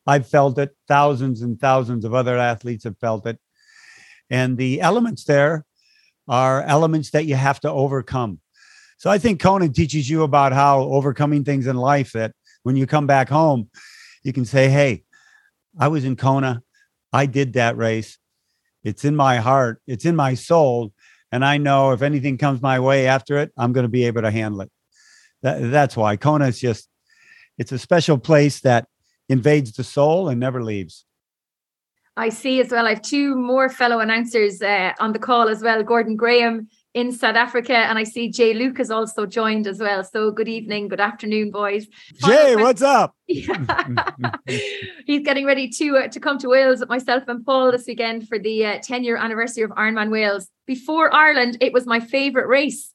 [0.06, 0.76] I've felt it.
[0.86, 3.40] Thousands and thousands of other athletes have felt it,
[4.30, 5.66] and the elements there
[6.28, 8.38] are elements that you have to overcome.
[9.02, 12.30] So I think Kona teaches you about how overcoming things in life that
[12.62, 13.68] when you come back home,
[14.22, 15.02] you can say, Hey,
[15.76, 16.62] I was in Kona.
[17.12, 18.16] I did that race.
[18.84, 20.92] It's in my heart, it's in my soul.
[21.32, 24.22] And I know if anything comes my way after it, I'm going to be able
[24.22, 24.70] to handle it.
[25.42, 26.88] That, that's why Kona is just,
[27.58, 28.86] it's a special place that
[29.28, 31.06] invades the soul and never leaves.
[32.16, 32.86] I see as well.
[32.86, 35.82] I have two more fellow announcers uh, on the call as well.
[35.82, 37.74] Gordon Graham in South Africa.
[37.74, 40.04] And I see Jay Luke has also joined as well.
[40.04, 41.86] So good evening, good afternoon, boys.
[42.24, 43.14] Jay, what's up?
[43.26, 43.46] He's
[45.24, 48.38] getting ready to uh, to come to Wales with myself and Paul this weekend for
[48.38, 50.48] the uh, 10 year anniversary of Ironman Wales.
[50.66, 52.92] Before Ireland, it was my favorite race.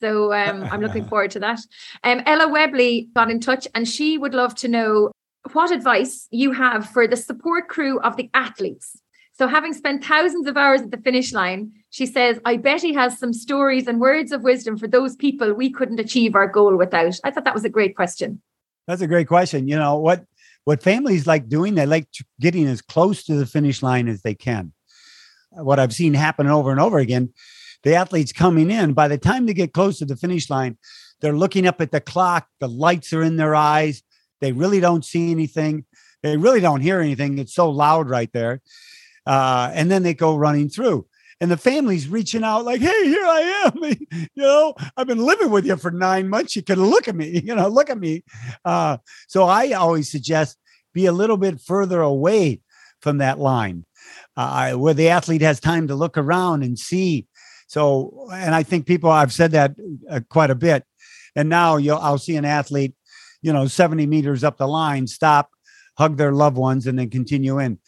[0.00, 1.60] So um, I'm looking forward to that.
[2.04, 5.10] Um, Ella Webley got in touch and she would love to know
[5.52, 9.00] what advice you have for the support crew of the athletes.
[9.38, 12.94] So, having spent thousands of hours at the finish line, she says, I bet he
[12.94, 16.76] has some stories and words of wisdom for those people we couldn't achieve our goal
[16.76, 17.18] without.
[17.22, 18.40] I thought that was a great question.
[18.86, 19.68] That's a great question.
[19.68, 20.24] You know, what
[20.64, 22.08] what families like doing, they like
[22.40, 24.72] getting as close to the finish line as they can.
[25.50, 27.32] What I've seen happen over and over again,
[27.82, 30.76] the athletes coming in, by the time they get close to the finish line,
[31.20, 34.02] they're looking up at the clock, the lights are in their eyes,
[34.40, 35.84] they really don't see anything,
[36.22, 37.38] they really don't hear anything.
[37.38, 38.60] It's so loud right there.
[39.26, 41.06] Uh, and then they go running through
[41.40, 43.82] and the family's reaching out like, "Hey, here I am.
[44.12, 46.56] you know, I've been living with you for nine months.
[46.56, 47.40] You can look at me.
[47.46, 48.24] You know, look at me."
[48.64, 48.98] Uh,
[49.28, 50.58] so I always suggest
[50.92, 52.60] be a little bit further away
[53.00, 53.84] from that line,
[54.36, 57.26] uh, where the athlete has time to look around and see.
[57.68, 59.74] So, and I think people I've said that
[60.10, 60.84] uh, quite a bit,
[61.34, 62.94] and now you'll I'll see an athlete,
[63.42, 65.50] you know, seventy meters up the line, stop,
[65.98, 67.78] hug their loved ones, and then continue in.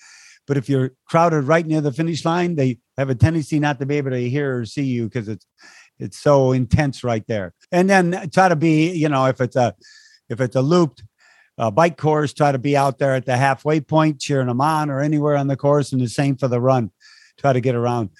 [0.49, 3.87] But if you're crowded right near the finish line, they have a tendency not to
[3.87, 5.47] be able to hear or see you because it's
[6.01, 7.55] it's so intense right there.
[7.71, 9.75] And then try to be, you know, if it's a
[10.29, 11.05] if it's a looped
[11.59, 14.91] a bike course, try to be out there at the halfway point, cheering them on,
[14.91, 16.93] or anywhere on the course, and the same for the run.
[17.37, 18.11] Try to get around.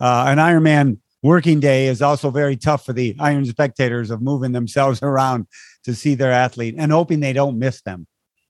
[0.00, 4.52] Uh, an Ironman working day is also very tough for the Iron spectators of moving
[4.52, 5.46] themselves around
[5.82, 8.06] to see their athlete and hoping they don't miss them.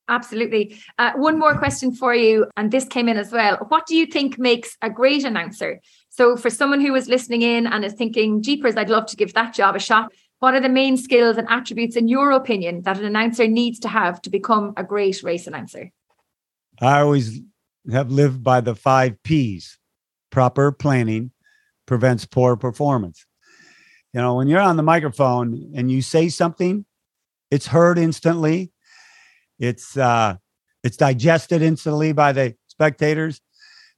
[0.08, 0.78] Absolutely.
[0.98, 3.56] Uh, one more question for you, and this came in as well.
[3.68, 5.80] What do you think makes a great announcer?
[6.10, 9.32] So, for someone who is listening in and is thinking, Jeepers, I'd love to give
[9.32, 12.98] that job a shot, what are the main skills and attributes, in your opinion, that
[12.98, 15.90] an announcer needs to have to become a great race announcer?
[16.82, 17.40] I always
[17.90, 19.78] have lived by the five P's
[20.30, 21.30] proper planning
[21.86, 23.24] prevents poor performance.
[24.12, 26.84] You know, when you're on the microphone and you say something,
[27.50, 28.73] it's heard instantly
[29.66, 30.36] it's uh,
[30.82, 33.40] it's digested instantly by the spectators.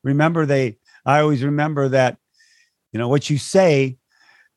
[0.02, 0.78] Remember, they.
[1.04, 2.18] I always remember that.
[2.92, 3.98] You know what you say.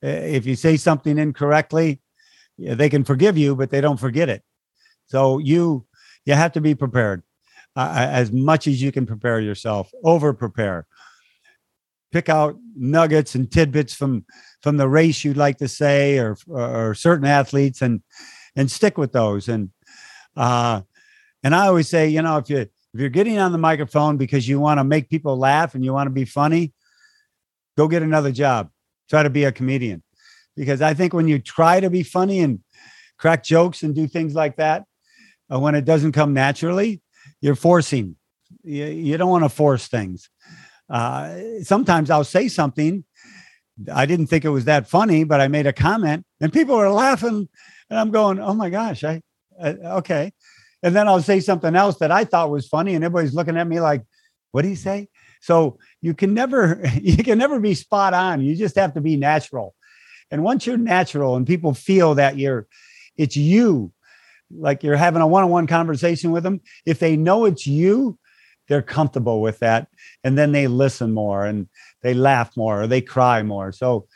[0.01, 2.01] If you say something incorrectly,
[2.57, 4.43] they can forgive you, but they don't forget it.
[5.07, 5.86] So you
[6.26, 7.24] you have to be prepared
[7.76, 9.91] uh, as much as you can prepare yourself.
[10.03, 10.86] Over prepare.
[12.12, 14.26] Pick out nuggets and tidbits from
[14.62, 18.01] from the race you'd like to say, or or certain athletes, and
[18.55, 19.47] and stick with those.
[19.47, 19.70] And
[20.36, 20.82] uh,
[21.43, 22.57] and I always say, you know, if you
[22.93, 25.93] if you're getting on the microphone because you want to make people laugh and you
[25.93, 26.73] want to be funny,
[27.77, 28.69] go get another job.
[29.09, 30.03] Try to be a comedian.
[30.55, 32.59] Because I think when you try to be funny and
[33.17, 34.85] crack jokes and do things like that,
[35.53, 37.01] uh, when it doesn't come naturally,
[37.41, 38.15] you're forcing.
[38.63, 40.29] You, you don't want to force things.
[40.89, 43.05] Uh, sometimes I'll say something.
[43.93, 46.91] I didn't think it was that funny, but I made a comment and people are
[46.91, 47.47] laughing.
[47.89, 49.21] And I'm going, oh my gosh, I,
[49.61, 50.33] uh, okay
[50.82, 53.67] and then I'll say something else that I thought was funny, and everybody's looking at
[53.67, 54.03] me like,
[54.51, 55.09] "What do you say?"
[55.41, 58.41] So you can never you can never be spot on.
[58.41, 59.75] You just have to be natural.
[60.32, 62.67] And once you're natural, and people feel that you're,
[63.17, 63.91] it's you,
[64.51, 66.61] like you're having a one-on-one conversation with them.
[66.86, 68.19] If they know it's you,
[68.67, 69.88] they're comfortable with that,
[70.23, 71.67] and then they listen more, and
[72.03, 73.71] they laugh more, or they cry more.
[73.71, 74.07] So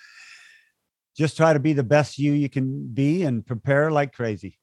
[1.17, 4.59] just try to be the best you you can be, and prepare like crazy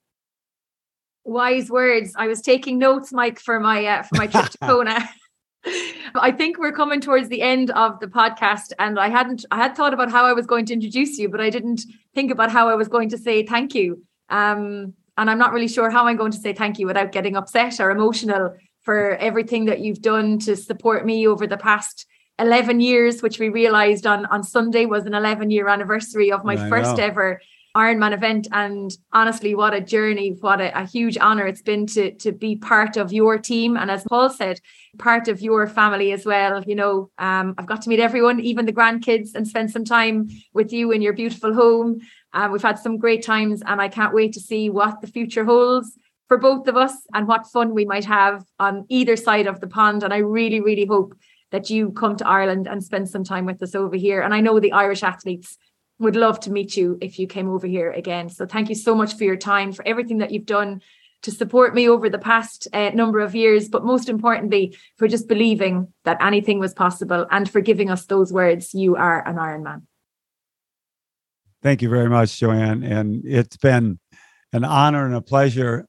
[1.24, 2.14] wise words.
[2.16, 5.08] I was taking notes, Mike, for my uh, for my trip to Kona.
[6.14, 9.76] I think we're coming towards the end of the podcast, and I hadn't I had
[9.76, 11.82] thought about how I was going to introduce you, but I didn't
[12.14, 14.02] think about how I was going to say thank you.
[14.28, 17.36] Um, and I'm not really sure how I'm going to say thank you without getting
[17.36, 22.06] upset or emotional for everything that you've done to support me over the past
[22.38, 26.54] 11 years, which we realized on on Sunday was an 11 year anniversary of my
[26.54, 27.04] I first know.
[27.04, 27.40] ever
[27.76, 28.48] Ironman event.
[28.52, 32.56] And honestly, what a journey, what a, a, huge honor it's been to, to be
[32.56, 33.76] part of your team.
[33.76, 34.60] And as Paul said,
[34.98, 36.62] part of your family as well.
[36.64, 40.28] You know, um, I've got to meet everyone, even the grandkids, and spend some time
[40.52, 42.00] with you in your beautiful home.
[42.32, 45.44] Uh, we've had some great times, and I can't wait to see what the future
[45.44, 45.96] holds
[46.26, 49.66] for both of us and what fun we might have on either side of the
[49.66, 50.02] pond.
[50.02, 51.14] And I really, really hope
[51.50, 54.20] that you come to Ireland and spend some time with us over here.
[54.22, 55.58] And I know the Irish athletes
[56.00, 58.28] would love to meet you if you came over here again.
[58.30, 60.80] So thank you so much for your time, for everything that you've done
[61.22, 65.28] to support me over the past uh, number of years, but most importantly, for just
[65.28, 69.62] believing that anything was possible and for giving us those words, you are an Iron
[69.62, 69.86] Man.
[71.62, 72.82] Thank you very much, Joanne.
[72.82, 73.98] And it's been
[74.54, 75.86] an honor and a pleasure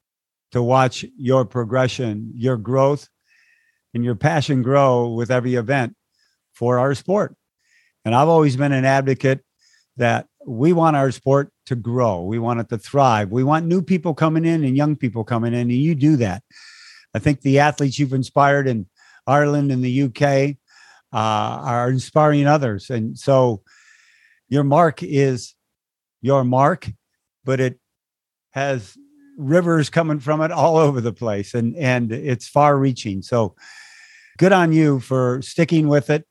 [0.52, 3.08] to watch your progression, your growth,
[3.94, 5.96] and your passion grow with every event
[6.54, 7.38] for our sport.
[8.04, 9.46] And I've always been an advocate
[10.02, 12.24] that we want our sport to grow.
[12.24, 13.30] We want it to thrive.
[13.30, 16.42] We want new people coming in and young people coming in, and you do that.
[17.14, 18.88] I think the athletes you've inspired in
[19.28, 20.58] Ireland and the UK
[21.14, 22.90] uh, are inspiring others.
[22.90, 23.62] And so
[24.50, 25.54] your mark is
[26.20, 26.90] your mark,
[27.46, 27.80] but it
[28.54, 28.98] has
[29.38, 33.56] rivers coming from it all over the place and and it's far reaching so
[34.38, 36.28] good on you for sticking with it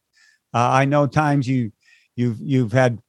[0.54, 1.72] uh, i know times you
[2.14, 3.00] you've you've had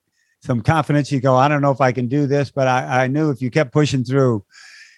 [0.42, 1.12] some confidence.
[1.12, 3.42] You go, I don't know if I can do this, but I, I knew if
[3.42, 4.44] you kept pushing through,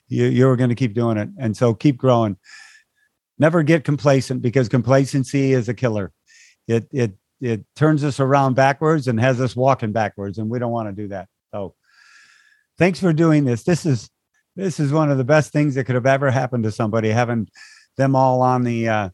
[0.08, 1.30] you, you were going to keep doing it.
[1.38, 2.38] And so keep growing.
[3.40, 6.12] Never get complacent because complacency is a killer.
[6.68, 10.72] It it it turns us around backwards and has us walking backwards, and we don't
[10.72, 11.28] want to do that.
[11.52, 11.76] So
[12.78, 13.64] thanks for doing this.
[13.64, 14.10] This is
[14.56, 17.50] this is one of the best things that could have ever happened to somebody having
[17.98, 19.10] them all on the uh,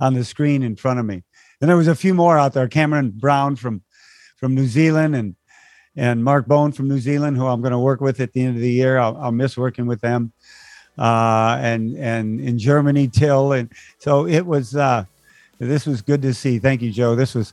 [0.00, 1.22] on the screen in front of me.
[1.60, 2.66] And there was a few more out there.
[2.66, 3.82] Cameron Brown from
[4.36, 5.36] from New Zealand and
[6.00, 8.56] and Mark Bone from New Zealand, who I'm going to work with at the end
[8.56, 8.96] of the year.
[8.96, 10.32] I'll, I'll miss working with them.
[10.96, 14.74] Uh, and and in Germany, Till, and so it was.
[14.74, 15.04] Uh,
[15.58, 16.58] this was good to see.
[16.58, 17.14] Thank you, Joe.
[17.14, 17.52] This was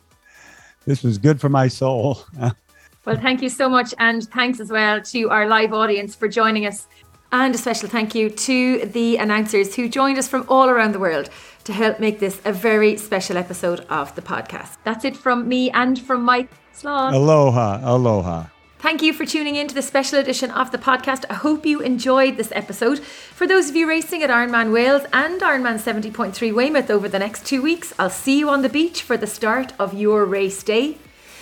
[0.86, 2.20] this was good for my soul.
[3.06, 6.66] well, thank you so much, and thanks as well to our live audience for joining
[6.66, 6.88] us
[7.34, 11.00] And a special thank you to the announcers who joined us from all around the
[11.00, 11.30] world
[11.66, 14.78] to help make this a very special episode of the podcast.
[14.86, 17.14] That's it from me and from Mike Slán.
[17.14, 18.46] Aloha, aloha.
[18.80, 21.26] Thank you for tuning in to the special edition of the podcast.
[21.32, 23.00] I hope you enjoyed this episode.
[23.00, 27.48] For those of you racing at Ironman Wales and Ironman 70.3 Weymouth over the next
[27.48, 31.00] two weeks, I'll see you on the beach for the start of your race day.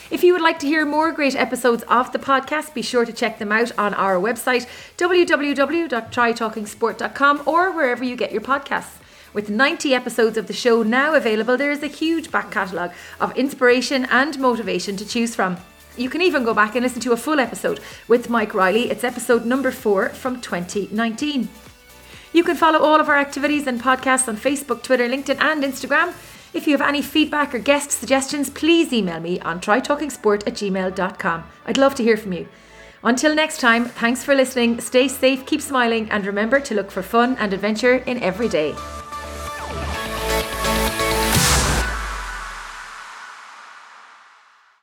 [0.09, 3.11] If you would like to hear more great episodes of the podcast, be sure to
[3.11, 4.65] check them out on our website,
[4.97, 9.01] www.trytalkingsport.com, or wherever you get your podcasts.
[9.35, 13.35] With 90 episodes of the show now available, there is a huge back catalogue of
[13.35, 15.57] inspiration and motivation to choose from.
[15.97, 18.89] You can even go back and listen to a full episode with Mike Reilly.
[18.89, 21.49] It's episode number four from 2019.
[22.31, 26.13] You can follow all of our activities and podcasts on Facebook, Twitter, LinkedIn, and Instagram.
[26.53, 31.43] If you have any feedback or guest suggestions, please email me on trytalkingsport at gmail.com.
[31.65, 32.47] I'd love to hear from you.
[33.03, 37.03] Until next time, thanks for listening, stay safe, keep smiling, and remember to look for
[37.03, 38.73] fun and adventure in every day.
[39.67, 40.14] Yeah.